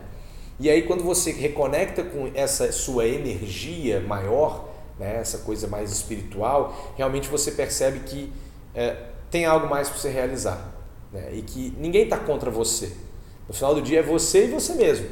[0.58, 6.94] E aí quando você reconecta com essa sua energia maior, né, essa coisa mais espiritual,
[6.96, 8.32] realmente você percebe que
[8.74, 8.96] é,
[9.30, 10.72] tem algo mais para você realizar
[11.12, 12.92] né, e que ninguém está contra você.
[13.48, 15.08] No final do dia é você e você mesmo.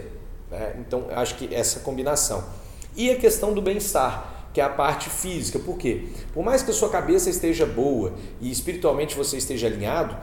[0.51, 0.77] Né?
[0.81, 2.45] Então, acho que essa combinação.
[2.97, 5.59] E a questão do bem-estar, que é a parte física.
[5.59, 6.09] Por quê?
[6.33, 10.17] Por mais que a sua cabeça esteja boa e espiritualmente você esteja alinhado,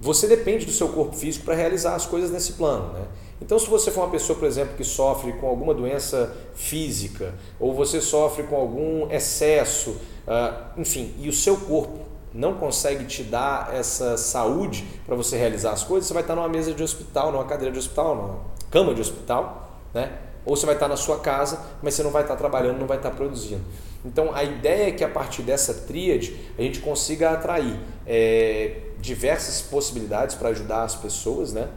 [0.00, 2.92] você depende do seu corpo físico para realizar as coisas nesse plano.
[2.94, 3.04] Né?
[3.42, 7.74] Então, se você for uma pessoa, por exemplo, que sofre com alguma doença física, ou
[7.74, 13.74] você sofre com algum excesso, uh, enfim, e o seu corpo não consegue te dar
[13.74, 17.44] essa saúde para você realizar as coisas, você vai estar numa mesa de hospital, numa
[17.44, 18.38] cadeira de hospital, numa
[18.70, 20.12] cama de hospital, né?
[20.46, 22.96] Ou você vai estar na sua casa, mas você não vai estar trabalhando, não vai
[22.96, 23.62] estar produzindo.
[24.04, 29.60] Então a ideia é que a partir dessa tríade a gente consiga atrair é, diversas
[29.60, 31.68] possibilidades para ajudar as pessoas, né?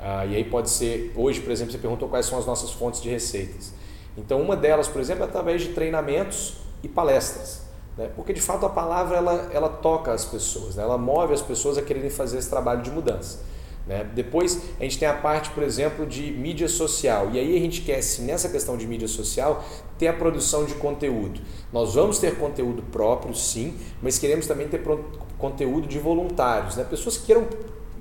[0.00, 3.00] Ah, e aí pode ser, hoje, por exemplo, você perguntou quais são as nossas fontes
[3.00, 3.72] de receitas.
[4.16, 7.61] Então uma delas, por exemplo, é através de treinamentos e palestras.
[7.96, 8.10] Né?
[8.14, 10.82] Porque de fato a palavra ela, ela toca as pessoas, né?
[10.82, 13.40] ela move as pessoas a quererem fazer esse trabalho de mudança.
[13.86, 14.08] Né?
[14.14, 17.30] Depois a gente tem a parte, por exemplo, de mídia social.
[17.32, 19.64] E aí a gente quer, se nessa questão de mídia social,
[19.98, 21.40] ter a produção de conteúdo.
[21.72, 24.82] Nós vamos ter conteúdo próprio, sim, mas queremos também ter
[25.38, 26.84] conteúdo de voluntários, né?
[26.84, 27.46] pessoas que queiram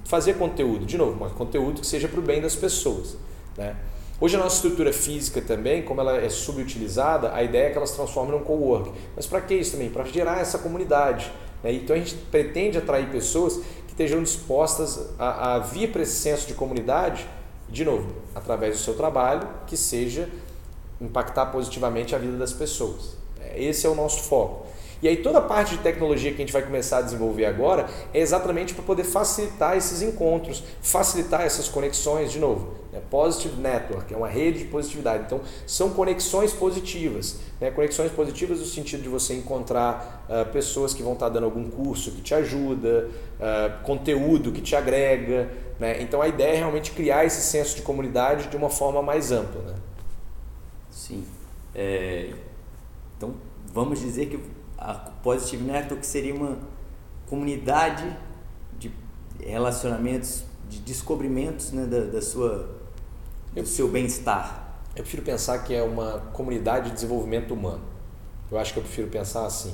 [0.03, 3.15] fazer conteúdo, de novo, mas conteúdo que seja para o bem das pessoas.
[3.57, 3.75] Né?
[4.21, 7.89] Hoje a nossa estrutura física também, como ela é subutilizada, a ideia é que elas
[7.89, 8.91] transformem num co-work.
[9.15, 9.89] Mas para que isso também?
[9.89, 11.31] Para gerar essa comunidade.
[11.63, 11.73] Né?
[11.73, 16.45] Então a gente pretende atrair pessoas que estejam dispostas a, a vir para esse senso
[16.45, 17.27] de comunidade,
[17.67, 20.29] de novo, através do seu trabalho, que seja
[21.01, 23.17] impactar positivamente a vida das pessoas.
[23.55, 24.67] Esse é o nosso foco.
[25.01, 27.87] E aí toda a parte de tecnologia que a gente vai começar a desenvolver agora
[28.13, 32.81] é exatamente para poder facilitar esses encontros, facilitar essas conexões, de novo.
[32.93, 33.01] Né?
[33.09, 35.23] Positive Network é uma rede de positividade.
[35.25, 37.39] Então são conexões positivas.
[37.59, 37.71] Né?
[37.71, 42.11] Conexões positivas no sentido de você encontrar uh, pessoas que vão estar dando algum curso
[42.11, 43.09] que te ajuda,
[43.39, 45.49] uh, conteúdo que te agrega.
[45.79, 45.99] Né?
[46.01, 49.61] Então a ideia é realmente criar esse senso de comunidade de uma forma mais ampla.
[49.63, 49.75] Né?
[50.91, 51.25] Sim.
[51.73, 52.33] É...
[53.17, 53.33] Então
[53.73, 54.39] vamos dizer que
[54.81, 56.57] a Positive Network seria uma
[57.27, 58.17] comunidade
[58.79, 58.91] de
[59.39, 62.67] relacionamentos, de descobrimentos né, da, da sua,
[63.53, 64.79] do seu bem-estar.
[64.95, 67.83] Eu prefiro pensar que é uma comunidade de desenvolvimento humano.
[68.51, 69.73] Eu acho que eu prefiro pensar assim.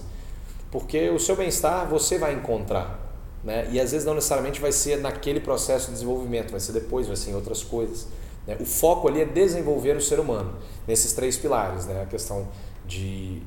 [0.69, 2.99] Porque o seu bem-estar você vai encontrar.
[3.43, 3.69] Né?
[3.71, 7.15] E às vezes não necessariamente vai ser naquele processo de desenvolvimento, vai ser depois, vai
[7.15, 8.07] ser em outras coisas.
[8.45, 8.57] Né?
[8.59, 10.53] O foco ali é desenvolver o ser humano,
[10.85, 11.85] nesses três pilares.
[11.85, 12.01] Né?
[12.01, 12.47] A questão
[12.85, 13.41] de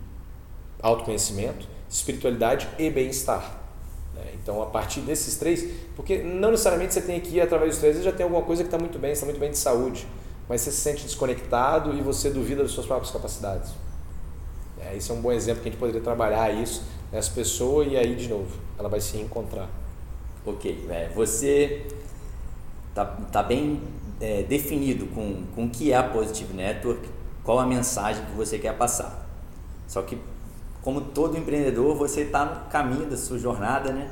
[0.83, 3.61] autoconhecimento, espiritualidade e bem-estar.
[4.15, 4.33] Né?
[4.35, 7.97] Então, a partir desses três, porque não necessariamente você tem que ir através dos três,
[7.97, 10.07] você já tem alguma coisa que está muito bem, está muito bem de saúde,
[10.49, 13.73] mas você se sente desconectado e você duvida das suas próprias capacidades.
[14.81, 17.97] É, esse é um bom exemplo que a gente poderia trabalhar isso nessa pessoa e
[17.97, 19.69] aí, de novo, ela vai se encontrar.
[20.45, 21.87] Ok, é, você
[22.89, 23.83] está tá bem
[24.21, 27.09] é, definido com, com o que é a Positive Network,
[27.45, 29.29] qual a mensagem que você quer passar.
[29.87, 30.19] Só que
[30.83, 34.11] como todo empreendedor, você está no caminho da sua jornada, né?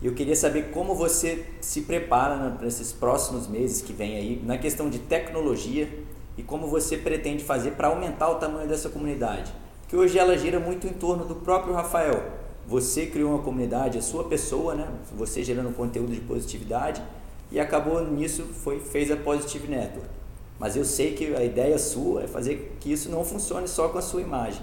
[0.00, 4.16] E eu queria saber como você se prepara né, para esses próximos meses que vem
[4.16, 5.88] aí, na questão de tecnologia
[6.36, 9.52] e como você pretende fazer para aumentar o tamanho dessa comunidade.
[9.88, 12.32] Que hoje ela gira muito em torno do próprio Rafael.
[12.66, 14.88] Você criou uma comunidade, a sua pessoa, né?
[15.16, 17.02] Você gerando conteúdo de positividade
[17.52, 20.08] e acabou nisso, foi, fez a Positive Network.
[20.58, 23.98] Mas eu sei que a ideia sua é fazer que isso não funcione só com
[23.98, 24.62] a sua imagem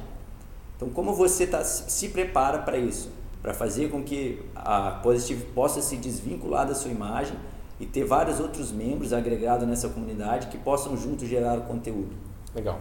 [0.82, 3.12] então, como você tá, se prepara para isso?
[3.39, 7.36] Para fazer com que a Positive possa se desvincular da sua imagem
[7.80, 12.15] e ter vários outros membros agregados nessa comunidade que possam juntos gerar o conteúdo.
[12.56, 12.80] Legal.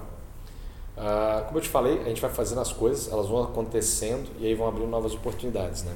[0.97, 4.47] Uh, como eu te falei, a gente vai fazendo as coisas, elas vão acontecendo e
[4.47, 5.95] aí vão abrindo novas oportunidades, né?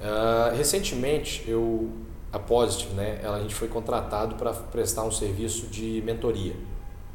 [0.00, 1.90] Uh, recentemente, eu,
[2.32, 6.54] a Positive, né, ela, a gente foi contratado para prestar um serviço de mentoria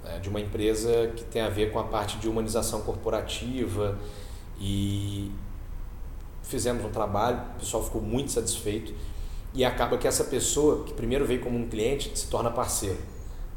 [0.04, 3.98] né, de uma empresa que tem a ver com a parte de humanização corporativa
[4.60, 5.32] e
[6.44, 8.94] fizemos um trabalho, o pessoal ficou muito satisfeito
[9.54, 12.98] e acaba que essa pessoa que primeiro veio como um cliente se torna parceiro.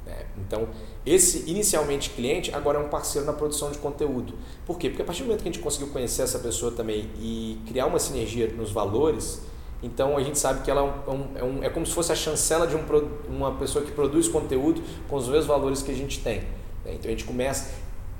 [0.04, 0.26] Né?
[0.38, 0.68] Então,
[1.04, 4.34] esse inicialmente cliente agora é um parceiro na produção de conteúdo.
[4.64, 4.88] Por quê?
[4.88, 7.86] Porque a partir do momento que a gente conseguiu conhecer essa pessoa também e criar
[7.86, 9.42] uma sinergia nos valores,
[9.86, 12.16] então a gente sabe que ela é, um, é, um, é como se fosse a
[12.16, 12.80] chancela de um,
[13.28, 16.40] uma pessoa que produz conteúdo com os mesmos valores que a gente tem.
[16.84, 16.94] Né?
[16.94, 17.70] Então a gente começa.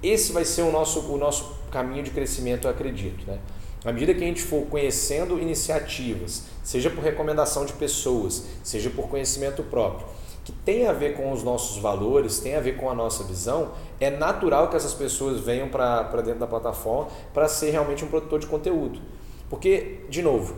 [0.03, 3.27] Esse vai ser o nosso, o nosso caminho de crescimento, eu acredito.
[3.27, 3.39] Né?
[3.85, 9.09] À medida que a gente for conhecendo iniciativas, seja por recomendação de pessoas, seja por
[9.09, 10.07] conhecimento próprio,
[10.45, 13.73] que tem a ver com os nossos valores, tem a ver com a nossa visão,
[13.99, 18.39] é natural que essas pessoas venham para dentro da plataforma para ser realmente um produtor
[18.39, 19.01] de conteúdo.
[19.49, 20.55] Porque, de novo,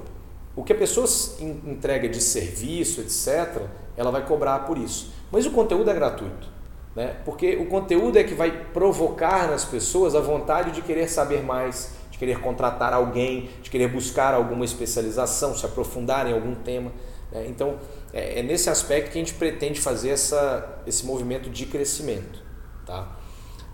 [0.58, 1.06] o que a pessoa
[1.40, 3.62] entrega de serviço, etc.,
[3.96, 5.12] ela vai cobrar por isso.
[5.30, 6.48] Mas o conteúdo é gratuito.
[6.96, 7.14] Né?
[7.24, 11.92] Porque o conteúdo é que vai provocar nas pessoas a vontade de querer saber mais,
[12.10, 16.90] de querer contratar alguém, de querer buscar alguma especialização, se aprofundar em algum tema.
[17.30, 17.46] Né?
[17.48, 17.76] Então,
[18.12, 22.42] é, é, nesse aspecto que a gente pretende fazer essa, esse movimento de crescimento.
[22.84, 23.16] Tá?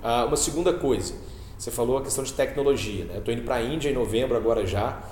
[0.03, 1.15] Ah, uma segunda coisa,
[1.57, 3.07] você falou a questão de tecnologia.
[3.07, 3.15] Né?
[3.15, 5.03] Eu estou indo para a Índia em novembro agora já,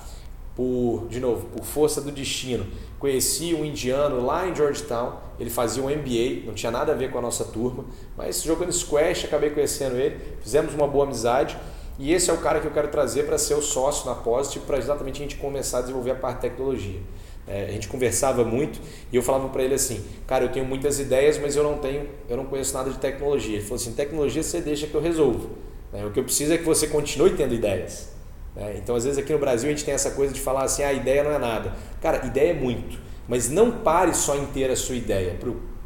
[0.54, 2.66] por, de novo, por força do destino.
[2.98, 7.10] Conheci um indiano lá em Georgetown, ele fazia um MBA, não tinha nada a ver
[7.10, 7.84] com a nossa turma,
[8.16, 11.56] mas jogando squash, acabei conhecendo ele, fizemos uma boa amizade
[11.98, 14.64] e esse é o cara que eu quero trazer para ser o sócio na Positive
[14.64, 17.00] para exatamente a gente começar a desenvolver a parte de tecnologia.
[17.46, 18.80] É, a gente conversava muito
[19.12, 22.08] e eu falava para ele assim, cara, eu tenho muitas ideias, mas eu não tenho,
[22.28, 23.56] eu não conheço nada de tecnologia.
[23.56, 25.50] Ele falou assim, tecnologia você deixa que eu resolvo.
[25.92, 28.10] É, o que eu preciso é que você continue tendo ideias.
[28.56, 30.82] É, então, às vezes aqui no Brasil a gente tem essa coisa de falar assim,
[30.82, 31.72] ah, a ideia não é nada.
[32.00, 35.38] Cara, ideia é muito, mas não pare só em ter a sua ideia.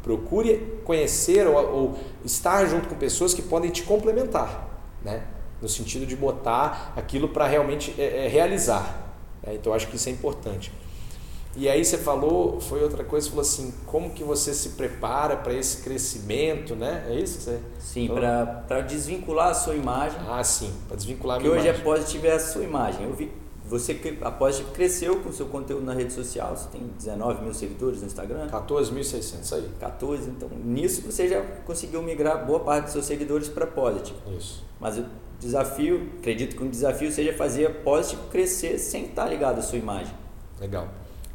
[0.03, 4.67] Procure conhecer ou, ou estar junto com pessoas que podem te complementar,
[5.03, 5.23] né?
[5.61, 9.13] no sentido de botar aquilo para realmente é, é, realizar.
[9.43, 10.71] É, então, acho que isso é importante.
[11.57, 15.35] E aí você falou, foi outra coisa, você falou assim, como que você se prepara
[15.35, 17.07] para esse crescimento, né?
[17.09, 20.19] É isso que você Sim, para desvincular a sua imagem.
[20.29, 21.73] Ah, sim, para desvincular a minha imagem.
[21.73, 23.05] Que hoje a Positive é a sua imagem.
[23.05, 23.31] Eu vi,
[23.65, 27.53] você, a Positive cresceu com o seu conteúdo na rede social, você tem 19 mil
[27.55, 28.47] seguidores no Instagram.
[28.49, 29.69] 14.600, aí.
[29.79, 34.15] 14, então nisso você já conseguiu migrar boa parte dos seus seguidores para Positive.
[34.37, 34.63] Isso.
[34.79, 35.05] Mas o
[35.39, 39.79] desafio, acredito que um desafio seja fazer a Positive crescer sem estar ligado à sua
[39.79, 40.13] imagem.
[40.59, 40.87] Legal.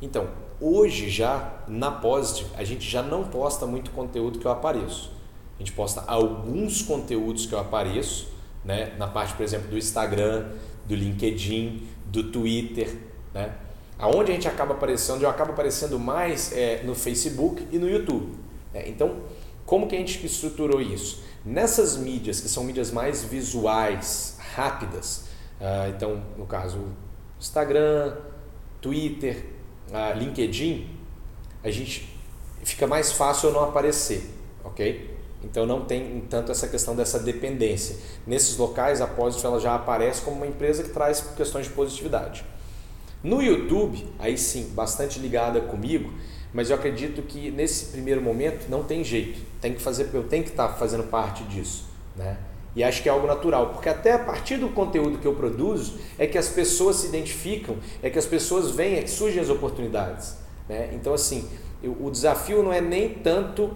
[0.02, 0.28] Então,
[0.60, 5.12] hoje já na Positive, a gente já não posta muito conteúdo que eu apareço.
[5.56, 8.28] A gente posta alguns conteúdos que eu apareço,
[8.64, 8.94] né?
[8.98, 10.48] na parte, por exemplo, do Instagram,
[10.84, 12.96] do LinkedIn, do Twitter,
[13.32, 13.54] né?
[13.98, 18.36] Aonde a gente acaba aparecendo, eu acabo aparecendo mais é, no Facebook e no YouTube.
[18.74, 18.88] Né?
[18.88, 19.20] Então,
[19.64, 21.22] como que a gente estruturou isso?
[21.44, 25.28] Nessas mídias, que são mídias mais visuais, rápidas,
[25.60, 26.80] uh, então, no caso,
[27.38, 28.16] Instagram,
[28.80, 29.46] Twitter,
[29.92, 30.88] uh, LinkedIn,
[31.62, 32.08] a gente
[32.64, 34.28] fica mais fácil eu não aparecer,
[34.64, 35.12] ok?
[35.44, 37.96] Então não tem tanto essa questão dessa dependência.
[38.26, 42.44] Nesses locais a Positive ela já aparece como uma empresa que traz questões de positividade.
[43.22, 46.12] No YouTube, aí sim, bastante ligada comigo,
[46.52, 49.40] mas eu acredito que nesse primeiro momento não tem jeito.
[49.60, 51.84] Tem que fazer, eu tenho que estar fazendo parte disso,
[52.16, 52.36] né?
[52.74, 55.98] E acho que é algo natural, porque até a partir do conteúdo que eu produzo
[56.18, 59.50] é que as pessoas se identificam, é que as pessoas veem, é que surgem as
[59.50, 60.36] oportunidades.
[60.68, 60.90] Né?
[60.94, 61.48] Então, assim,
[61.82, 63.70] eu, o desafio não é nem tanto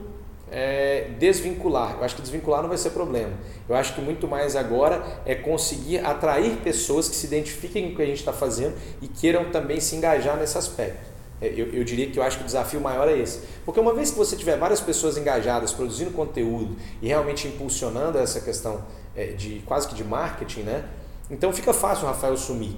[0.50, 1.96] é, desvincular.
[1.98, 3.32] Eu acho que desvincular não vai ser problema.
[3.68, 7.96] Eu acho que muito mais agora é conseguir atrair pessoas que se identifiquem com o
[7.96, 11.15] que a gente está fazendo e queiram também se engajar nesse aspecto.
[11.40, 13.40] É, eu, eu, diria que eu acho que o desafio maior é esse.
[13.64, 18.40] Porque uma vez que você tiver várias pessoas engajadas, produzindo conteúdo e realmente impulsionando essa
[18.40, 20.88] questão é, de quase que de marketing, né?
[21.30, 22.76] Então fica fácil o Rafael sumir.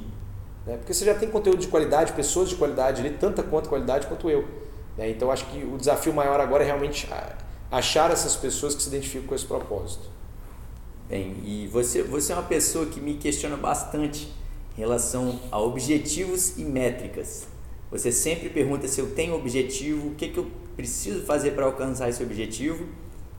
[0.66, 0.76] Né?
[0.76, 4.28] Porque você já tem conteúdo de qualidade, pessoas de qualidade ali, tanta quanto qualidade quanto
[4.28, 4.46] eu.
[4.96, 5.10] Né?
[5.10, 7.08] Então acho que o desafio maior agora é realmente
[7.70, 10.08] achar essas pessoas que se identificam com esse propósito.
[11.08, 14.30] Bem, e você, você é uma pessoa que me questiona bastante
[14.76, 17.46] em relação a objetivos e métricas.
[17.90, 22.08] Você sempre pergunta se eu tenho objetivo, o que, que eu preciso fazer para alcançar
[22.08, 22.86] esse objetivo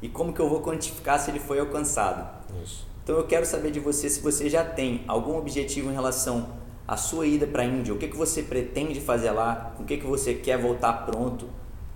[0.01, 2.27] e como que eu vou quantificar se ele foi alcançado.
[2.63, 2.87] Isso.
[3.03, 6.49] Então eu quero saber de você se você já tem algum objetivo em relação
[6.87, 9.97] à sua ida para a Índia, o que, que você pretende fazer lá, o que,
[9.97, 11.47] que você quer voltar pronto.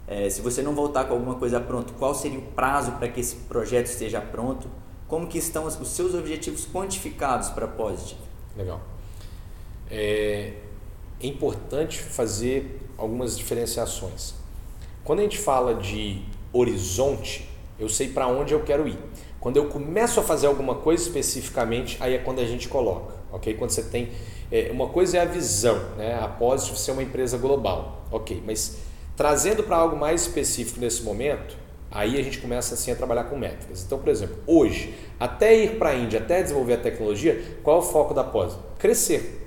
[0.07, 3.19] É, se você não voltar com alguma coisa pronto, qual seria o prazo para que
[3.19, 4.67] esse projeto esteja pronto?
[5.07, 8.19] Como que estão os seus objetivos quantificados para a Positive?
[8.57, 8.81] Legal.
[9.89, 10.53] É,
[11.21, 14.33] é importante fazer algumas diferenciações.
[15.03, 16.21] Quando a gente fala de
[16.51, 17.49] horizonte,
[17.79, 18.97] eu sei para onde eu quero ir.
[19.39, 23.53] Quando eu começo a fazer alguma coisa especificamente, aí é quando a gente coloca, ok?
[23.55, 24.09] Quando você tem
[24.49, 26.17] é, uma coisa é a visão, né?
[26.21, 28.41] Após ser uma empresa global, ok?
[28.45, 28.77] Mas
[29.17, 31.57] trazendo para algo mais específico nesse momento,
[31.91, 33.83] aí a gente começa assim a trabalhar com métricas.
[33.83, 37.79] Então, por exemplo, hoje, até ir para a Índia, até desenvolver a tecnologia, qual é
[37.79, 38.57] o foco da pós?
[38.79, 39.42] Crescer.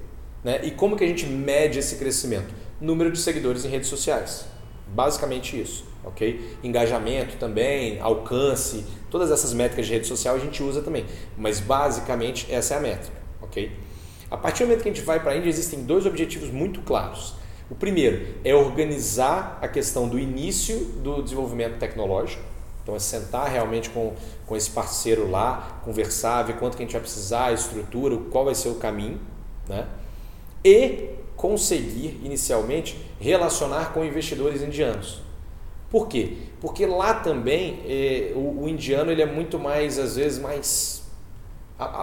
[0.46, 0.60] Né?
[0.62, 2.54] E como que a gente mede esse crescimento?
[2.80, 4.46] Número de seguidores em redes sociais.
[4.86, 6.56] Basicamente isso, ok?
[6.62, 11.04] Engajamento também, alcance, todas essas métricas de rede social a gente usa também.
[11.36, 13.72] Mas basicamente essa é a métrica, ok?
[14.30, 16.80] A partir do momento que a gente vai para a Índia, existem dois objetivos muito
[16.82, 17.34] claros.
[17.68, 22.44] O primeiro é organizar a questão do início do desenvolvimento tecnológico.
[22.84, 24.14] Então é sentar realmente com,
[24.46, 28.44] com esse parceiro lá, conversar, ver quanto que a gente vai precisar, a estrutura, qual
[28.44, 29.20] vai ser o caminho,
[29.68, 29.84] né?
[30.66, 35.20] E conseguir inicialmente relacionar com investidores indianos.
[35.88, 36.38] Por quê?
[36.60, 41.04] Porque lá também é, o, o, indiano ele é muito mais, às vezes, mais.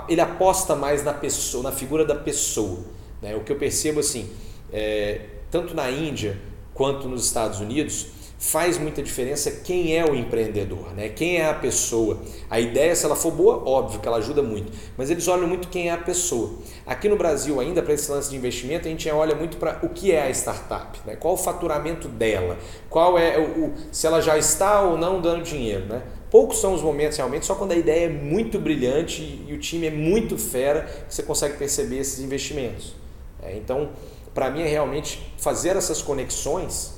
[0.07, 2.79] ele aposta mais na pessoa, na figura da pessoa.
[3.21, 3.35] Né?
[3.35, 4.29] O que eu percebo assim,
[4.71, 5.19] é,
[5.51, 6.39] tanto na Índia
[6.73, 8.07] quanto nos Estados Unidos,
[8.43, 11.07] faz muita diferença quem é o empreendedor, né?
[11.07, 12.19] quem é a pessoa.
[12.49, 15.69] A ideia, se ela for boa, óbvio que ela ajuda muito, mas eles olham muito
[15.69, 16.55] quem é a pessoa.
[16.85, 19.87] Aqui no Brasil, ainda para esse lance de investimento, a gente olha muito para o
[19.87, 21.15] que é a startup, né?
[21.15, 22.57] qual o faturamento dela,
[22.89, 25.85] qual é o, o, se ela já está ou não dando dinheiro.
[25.85, 26.01] Né?
[26.29, 29.87] Poucos são os momentos realmente, só quando a ideia é muito brilhante e o time
[29.87, 32.93] é muito fera que você consegue perceber esses investimentos.
[33.41, 33.91] É, então,
[34.33, 36.92] para mim é realmente fazer essas conexões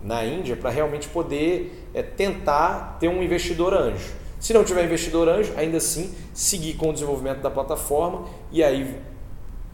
[0.00, 4.12] na Índia para realmente poder é, tentar ter um investidor anjo.
[4.40, 8.96] Se não tiver investidor anjo, ainda assim seguir com o desenvolvimento da plataforma e aí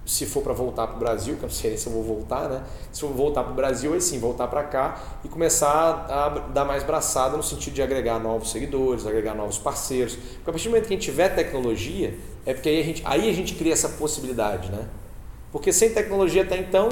[0.07, 2.49] se for para voltar para o Brasil, que eu não sei se eu vou voltar,
[2.49, 2.63] né?
[2.93, 6.65] Se eu voltar para o Brasil, aí sim, voltar para cá e começar a dar
[6.65, 10.15] mais braçada no sentido de agregar novos seguidores, agregar novos parceiros.
[10.15, 13.03] Porque a partir do momento que a gente tiver tecnologia, é porque aí a gente,
[13.07, 14.87] aí a gente cria essa possibilidade, né?
[15.51, 16.91] Porque sem tecnologia até então,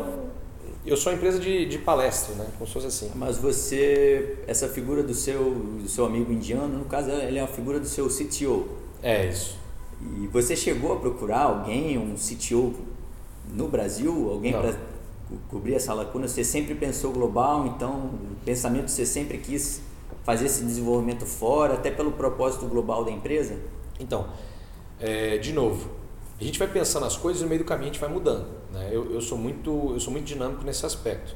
[0.85, 2.47] eu sou uma empresa de, de palestra, né?
[2.59, 3.13] Como se fosse assim.
[3.15, 7.49] Mas você, essa figura do seu, do seu amigo indiano, no caso, ele é uma
[7.49, 8.69] figura do seu CTO.
[9.03, 9.57] É isso.
[10.21, 12.75] E você chegou a procurar alguém, um CTO
[13.53, 14.75] no Brasil, alguém para
[15.49, 16.27] cobrir essa lacuna?
[16.27, 19.81] Você sempre pensou global, então o pensamento você sempre quis
[20.25, 23.57] fazer esse desenvolvimento fora, até pelo propósito global da empresa?
[24.01, 24.27] Então,
[24.99, 25.89] é, de novo,
[26.41, 28.62] a gente vai pensando as coisas e no meio do caminho a gente vai mudando.
[28.73, 28.89] Né?
[28.91, 31.35] Eu, eu, sou muito, eu sou muito dinâmico nesse aspecto.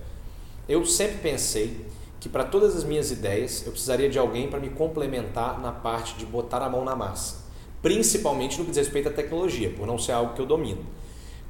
[0.69, 1.85] Eu sempre pensei
[2.19, 6.17] que para todas as minhas ideias eu precisaria de alguém para me complementar na parte
[6.17, 7.45] de botar a mão na massa,
[7.83, 10.85] principalmente no que diz respeito à tecnologia, por não ser algo que eu domino.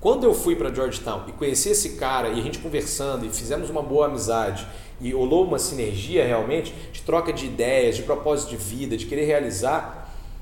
[0.00, 3.70] Quando eu fui para Georgetown e conheci esse cara e a gente conversando e fizemos
[3.70, 4.66] uma boa amizade
[5.00, 9.24] e rolou uma sinergia realmente de troca de ideias, de propósito de vida, de querer
[9.24, 9.95] realizar,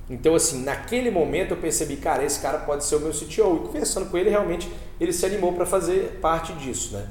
[0.09, 3.57] então, assim, naquele momento eu percebi, cara, esse cara pode ser o meu CTO.
[3.57, 7.07] E conversando com ele, realmente ele se animou para fazer parte disso, né?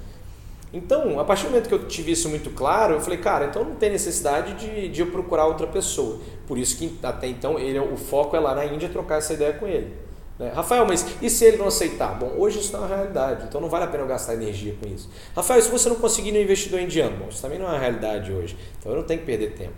[0.72, 3.64] Então, a partir do momento que eu tive isso muito claro, eu falei, cara, então
[3.64, 6.20] não tem necessidade de, de eu procurar outra pessoa.
[6.48, 9.54] Por isso que até então ele, o foco é lá na Índia trocar essa ideia
[9.54, 9.94] com ele.
[10.40, 10.52] Né?
[10.54, 12.18] Rafael, mas e se ele não aceitar?
[12.18, 14.76] Bom, hoje isso não é uma realidade, então não vale a pena eu gastar energia
[14.82, 15.08] com isso.
[15.36, 18.32] Rafael, se você não conseguir no investidor indiano, bom, isso também não é uma realidade
[18.32, 19.76] hoje, então eu não tenho que perder tempo.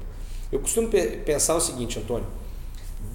[0.50, 0.88] Eu costumo
[1.26, 2.26] pensar o seguinte, Antônio,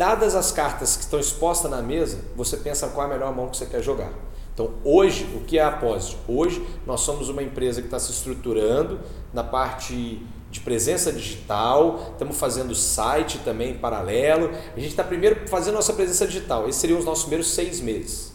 [0.00, 3.50] Dadas as cartas que estão expostas na mesa, você pensa qual é a melhor mão
[3.50, 4.10] que você quer jogar.
[4.54, 6.16] Então, hoje, o que é a Apósito?
[6.26, 8.98] Hoje, nós somos uma empresa que está se estruturando
[9.30, 14.50] na parte de presença digital, estamos fazendo site também em paralelo.
[14.74, 18.32] A gente está primeiro fazendo nossa presença digital, esses seriam os nossos primeiros seis meses.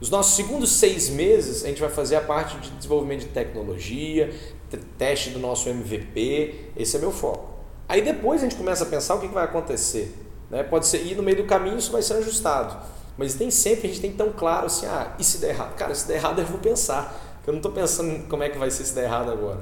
[0.00, 4.32] Os nossos segundos seis meses, a gente vai fazer a parte de desenvolvimento de tecnologia,
[4.96, 7.50] teste do nosso MVP, esse é meu foco.
[7.86, 10.31] Aí depois a gente começa a pensar o que vai acontecer.
[10.52, 10.62] Né?
[10.62, 12.76] Pode ser, e no meio do caminho isso vai ser ajustado.
[13.16, 15.74] Mas nem sempre a gente tem tão claro assim, ah, e se der errado?
[15.74, 17.18] Cara, se der errado eu vou pensar.
[17.46, 19.60] Eu não estou pensando como é que vai ser se der errado agora.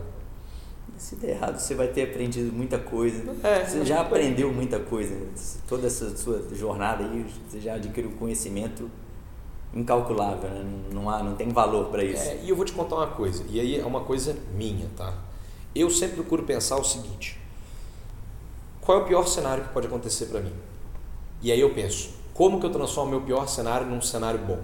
[0.98, 3.24] Se der errado, você vai ter aprendido muita coisa.
[3.42, 5.16] É, você já aprendeu muita coisa.
[5.66, 8.90] Toda essa sua jornada aí, você já adquiriu conhecimento
[9.72, 10.64] incalculável, né?
[10.92, 12.22] não, há, não tem valor para isso.
[12.22, 15.14] É, e eu vou te contar uma coisa, e aí é uma coisa minha, tá?
[15.74, 17.40] Eu sempre procuro pensar o seguinte:
[18.81, 20.53] qual é o pior cenário que pode acontecer para mim?
[21.42, 24.61] E aí eu penso, como que eu transformo meu pior cenário num cenário bom?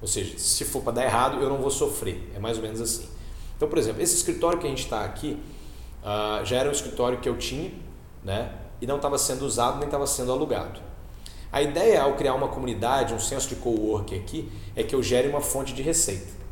[0.00, 2.30] Ou seja, se for para dar errado, eu não vou sofrer.
[2.34, 3.08] É mais ou menos assim.
[3.56, 5.38] Então, por exemplo, esse escritório que a gente está aqui
[6.02, 7.72] uh, já era um escritório que eu tinha,
[8.22, 8.52] né?
[8.80, 10.80] E não estava sendo usado nem estava sendo alugado.
[11.50, 15.28] A ideia ao criar uma comunidade, um senso de co-work aqui, é que eu gere
[15.28, 16.45] uma fonte de receita.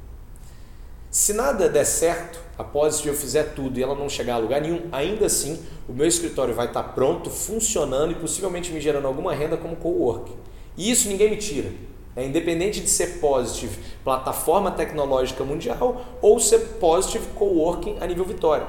[1.15, 4.89] Se nada der certo, após eu fizer tudo e ela não chegar a lugar nenhum,
[4.91, 9.57] ainda assim o meu escritório vai estar pronto, funcionando e possivelmente me gerando alguma renda
[9.57, 10.33] como co-work.
[10.77, 11.71] E isso ninguém me tira.
[12.17, 18.67] É independente de ser positive plataforma tecnológica mundial ou ser positive coworking a nível Vitória.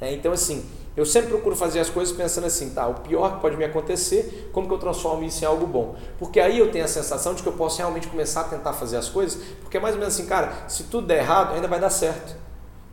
[0.00, 0.64] É, então assim,
[0.98, 4.50] eu sempre procuro fazer as coisas pensando assim, tá, o pior que pode me acontecer,
[4.52, 5.94] como que eu transformo isso em algo bom?
[6.18, 8.96] Porque aí eu tenho a sensação de que eu posso realmente começar a tentar fazer
[8.96, 11.78] as coisas, porque é mais ou menos assim, cara, se tudo der errado, ainda vai
[11.78, 12.34] dar certo.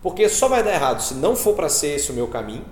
[0.03, 2.63] Porque só vai dar errado se não for para ser esse o meu caminho,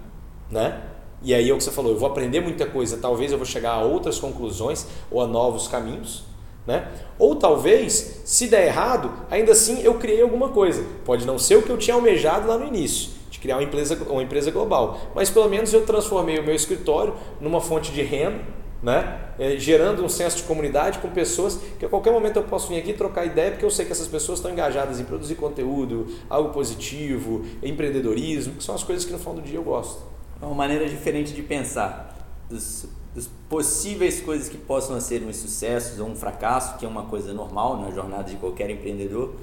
[0.51, 0.83] né?
[1.19, 3.47] E aí é o que você falou, eu vou aprender muita coisa, talvez eu vou
[3.47, 6.25] chegar a outras conclusões ou a novos caminhos,
[6.67, 6.91] né?
[7.17, 10.85] Ou talvez, se der errado, ainda assim eu criei alguma coisa.
[11.03, 13.12] Pode não ser o que eu tinha almejado lá no início
[13.43, 14.97] criar uma empresa, uma empresa global.
[15.13, 18.39] Mas pelo menos eu transformei o meu escritório numa fonte de renda,
[18.81, 19.19] né?
[19.37, 22.77] É, gerando um senso de comunidade com pessoas que a qualquer momento eu posso vir
[22.77, 26.53] aqui trocar ideia, porque eu sei que essas pessoas estão engajadas em produzir conteúdo, algo
[26.53, 30.03] positivo, empreendedorismo, que são as coisas que no final do dia eu gosto.
[30.41, 32.15] É uma maneira diferente de pensar
[32.49, 37.03] dos, dos possíveis coisas que possam ser um sucesso ou um fracasso, que é uma
[37.03, 39.33] coisa normal na jornada de qualquer empreendedor.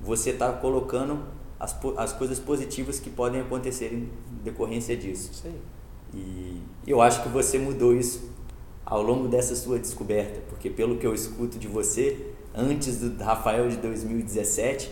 [0.00, 4.10] Você está colocando as, as coisas positivas que podem acontecer em
[4.42, 5.32] decorrência disso.
[5.32, 5.54] Sim.
[6.12, 8.32] E eu acho que você mudou isso
[8.84, 13.68] ao longo dessa sua descoberta, porque pelo que eu escuto de você, antes do Rafael
[13.68, 14.90] de 2017,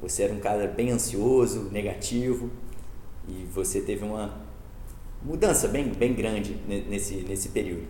[0.00, 2.50] você era um cara bem ansioso, negativo,
[3.26, 4.32] e você teve uma
[5.24, 6.56] mudança bem, bem grande
[6.88, 7.86] nesse, nesse período.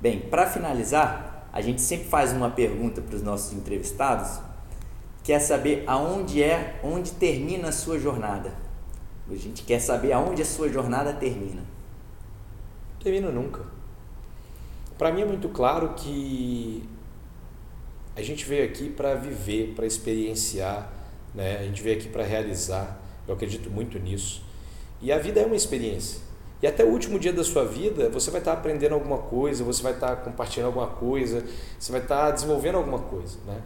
[0.00, 4.40] Bem, para finalizar, a gente sempre faz uma pergunta para os nossos entrevistados,
[5.26, 8.54] que é saber aonde é, onde termina a sua jornada.
[9.28, 11.64] A gente quer saber aonde a sua jornada termina.
[13.02, 13.62] Termina nunca.
[14.96, 16.88] Para mim é muito claro que
[18.14, 20.92] a gente veio aqui para viver, para experienciar,
[21.34, 21.58] né?
[21.58, 22.96] A gente veio aqui para realizar.
[23.26, 24.44] Eu acredito muito nisso.
[25.02, 26.20] E a vida é uma experiência.
[26.62, 29.82] E até o último dia da sua vida, você vai estar aprendendo alguma coisa, você
[29.82, 31.44] vai estar compartilhando alguma coisa,
[31.76, 33.60] você vai estar desenvolvendo alguma coisa, né?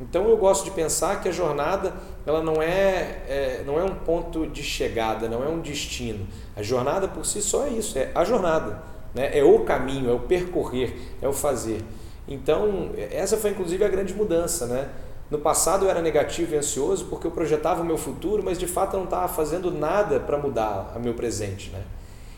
[0.00, 1.94] Então eu gosto de pensar que a jornada
[2.26, 6.26] ela não é, é, não é um ponto de chegada, não é um destino.
[6.56, 8.82] A jornada por si só é isso, é a jornada,
[9.14, 9.36] né?
[9.36, 11.80] é o caminho, é o percorrer, é o fazer.
[12.26, 14.88] Então essa foi inclusive a grande mudança, né?
[15.30, 18.66] No passado eu era negativo e ansioso porque eu projetava o meu futuro, mas de
[18.66, 21.82] fato eu não estava fazendo nada para mudar o meu presente, né?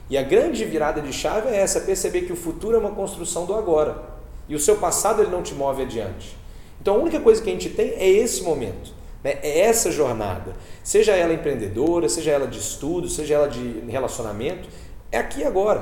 [0.09, 3.45] E a grande virada de chave é essa, perceber que o futuro é uma construção
[3.45, 3.97] do agora.
[4.49, 6.37] E o seu passado ele não te move adiante.
[6.87, 8.93] Então a única coisa que a gente tem é esse momento,
[9.24, 9.41] né?
[9.43, 10.55] é essa jornada.
[10.84, 14.68] Seja ela empreendedora, seja ela de estudo, seja ela de relacionamento,
[15.11, 15.80] é aqui agora.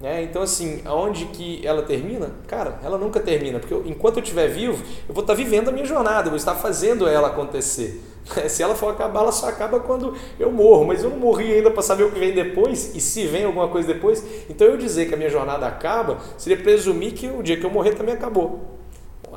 [0.00, 0.22] Né?
[0.22, 2.30] Então, assim, aonde que ela termina?
[2.46, 5.70] Cara, ela nunca termina, porque eu, enquanto eu estiver vivo, eu vou estar vivendo a
[5.70, 8.02] minha jornada, eu vou estar fazendo ela acontecer.
[8.48, 11.70] Se ela for acabar, ela só acaba quando eu morro, mas eu não morri ainda
[11.70, 14.24] para saber o que vem depois e se vem alguma coisa depois.
[14.48, 17.70] Então, eu dizer que a minha jornada acaba seria presumir que o dia que eu
[17.70, 18.78] morrer também acabou.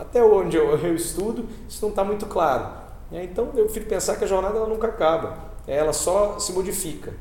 [0.01, 2.73] Até onde eu, eu estudo, isso não está muito claro.
[3.11, 3.23] Né?
[3.25, 5.37] Então, eu prefiro pensar que a jornada ela nunca acaba,
[5.67, 7.13] ela só se modifica.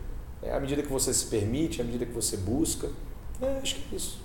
[0.42, 2.88] É, à medida que você se permite, à medida que você busca.
[3.42, 4.18] É, acho que é isso.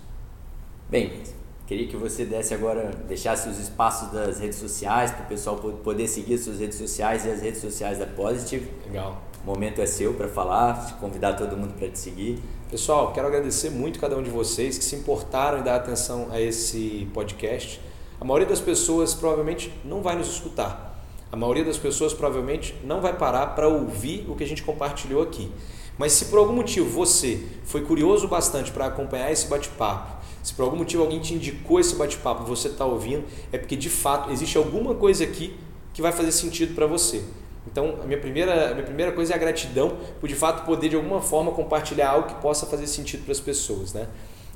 [0.89, 1.22] Bem,
[1.68, 6.08] queria que você desse agora, deixasse os espaços das redes sociais para o pessoal poder
[6.08, 8.72] seguir suas redes sociais e as redes sociais da Positive.
[8.88, 9.22] Legal.
[9.43, 12.41] O momento é seu para falar, convidar todo mundo para te seguir.
[12.72, 16.39] Pessoal, quero agradecer muito cada um de vocês que se importaram em dar atenção a
[16.39, 17.82] esse podcast.
[18.20, 21.03] A maioria das pessoas provavelmente não vai nos escutar.
[21.32, 25.22] A maioria das pessoas provavelmente não vai parar para ouvir o que a gente compartilhou
[25.22, 25.51] aqui.
[25.97, 30.63] Mas se por algum motivo você foi curioso bastante para acompanhar esse bate-papo, se por
[30.63, 34.32] algum motivo alguém te indicou esse bate-papo e você está ouvindo, é porque de fato
[34.32, 35.57] existe alguma coisa aqui
[35.93, 37.24] que vai fazer sentido para você.
[37.66, 40.89] Então, a minha primeira, a minha primeira coisa é a gratidão por de fato poder
[40.89, 43.93] de alguma forma compartilhar algo que possa fazer sentido para as pessoas.
[43.93, 44.07] Né?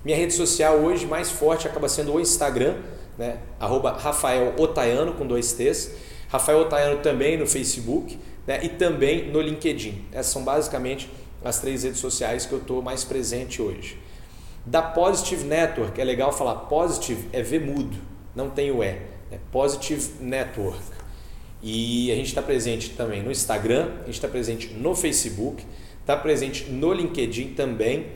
[0.04, 2.76] Minha rede social hoje mais forte acaba sendo o Instagram,
[3.18, 3.38] né?
[3.60, 5.92] arroba Rafael Otaiano com dois T's.
[6.30, 8.60] Rafael Otaiano também no Facebook né?
[8.64, 10.06] e também no LinkedIn.
[10.12, 11.10] Essas são basicamente
[11.44, 13.98] as três redes sociais que eu estou mais presente hoje.
[14.66, 17.98] Da Positive Network, é legal falar Positive é V mudo,
[18.36, 18.98] não tem o E.
[19.32, 20.80] É Positive Network.
[21.62, 25.66] E a gente está presente também no Instagram, a gente está presente no Facebook,
[26.02, 28.08] está presente no LinkedIn também.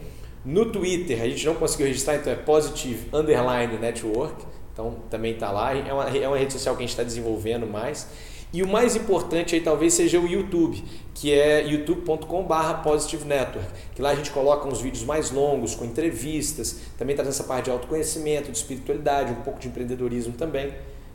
[0.45, 4.45] No Twitter, a gente não conseguiu registrar, então é Positive Underline Network.
[4.73, 5.75] Então também está lá.
[5.75, 8.07] É uma, é uma rede social que a gente está desenvolvendo mais.
[8.51, 10.83] E o mais importante aí talvez seja o YouTube,
[11.15, 15.83] que é youtube.com.br Positive Network, que lá a gente coloca uns vídeos mais longos, com
[15.83, 20.71] entrevistas, também traz essa parte de autoconhecimento, de espiritualidade, um pouco de empreendedorismo também.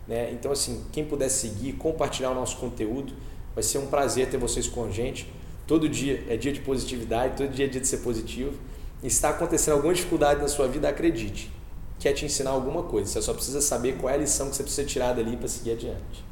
[0.09, 0.33] Né?
[0.33, 3.13] Então, assim, quem puder seguir, compartilhar o nosso conteúdo,
[3.55, 5.33] vai ser um prazer ter vocês com a gente.
[5.65, 8.55] Todo dia é dia de positividade, todo dia é dia de ser positivo.
[9.03, 11.53] Está acontecendo alguma dificuldade na sua vida, acredite,
[11.99, 13.11] quer te ensinar alguma coisa.
[13.11, 15.73] Você só precisa saber qual é a lição que você precisa tirar dali para seguir
[15.73, 16.25] adiante.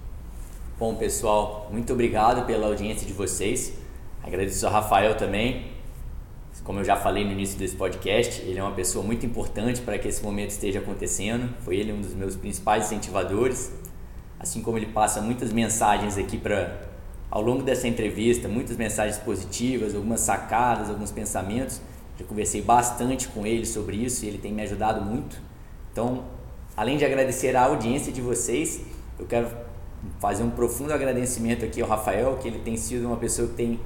[0.79, 3.73] Bom, pessoal, muito obrigado pela audiência de vocês.
[4.23, 5.77] Agradeço ao Rafael também.
[6.65, 9.97] Como eu já falei no início desse podcast, ele é uma pessoa muito importante para
[9.99, 11.49] que esse momento esteja acontecendo.
[11.65, 13.73] Foi ele um dos meus principais incentivadores.
[14.39, 16.77] Assim como ele passa muitas mensagens aqui para
[17.31, 21.81] ao longo dessa entrevista, muitas mensagens positivas, algumas sacadas, alguns pensamentos.
[22.19, 25.39] Já conversei bastante com ele sobre isso e ele tem me ajudado muito.
[25.93, 26.25] Então,
[26.77, 28.81] além de agradecer a audiência de vocês,
[29.19, 29.49] eu quero
[30.21, 33.81] fazer um profundo agradecimento aqui ao Rafael, que ele tem sido uma pessoa que tem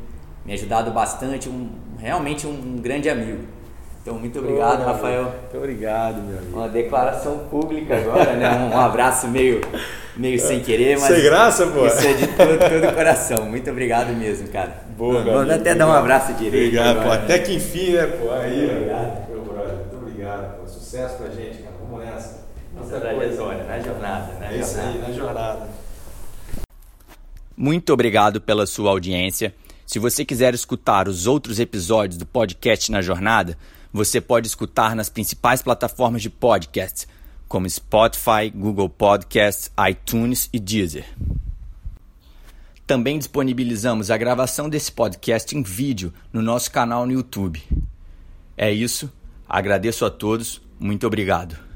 [0.45, 3.45] me ajudado bastante, um, realmente um, um grande amigo.
[4.03, 5.24] Então, muito obrigado, Rafael.
[5.24, 6.57] Muito obrigado, meu amigo.
[6.57, 8.48] Uma declaração pública agora, né?
[8.72, 9.61] Um abraço meio,
[10.16, 11.14] meio sem querer, mas.
[11.14, 11.86] Sem graça, pô.
[11.86, 13.44] Isso é de todo, todo o coração.
[13.44, 14.84] Muito obrado mesmo, cara.
[14.96, 15.78] Boa, Vamos até obrigado.
[15.78, 16.64] dar um abraço direito.
[16.76, 17.24] Obrigado, agora, pô.
[17.24, 18.30] Até que enfim, né, pô?
[18.32, 19.28] Aí, Muito obrigado.
[19.30, 20.66] Meu brother, muito obrigado, pô.
[20.68, 21.74] Sucesso pra gente, cara.
[21.82, 22.40] Vamos nessa.
[22.74, 24.90] Nossa trajetória, na jornada, na É isso jornada.
[24.96, 25.68] aí, na jornada.
[27.57, 29.55] Muito obrigado pela sua audiência.
[29.86, 33.59] Se você quiser escutar os outros episódios do podcast Na Jornada,
[33.93, 37.07] você pode escutar nas principais plataformas de podcast,
[37.49, 41.07] como Spotify, Google Podcasts, iTunes e Deezer.
[42.86, 47.62] Também disponibilizamos a gravação desse podcast em vídeo no nosso canal no YouTube.
[48.57, 49.11] É isso,
[49.49, 51.70] agradeço a todos, muito obrigado.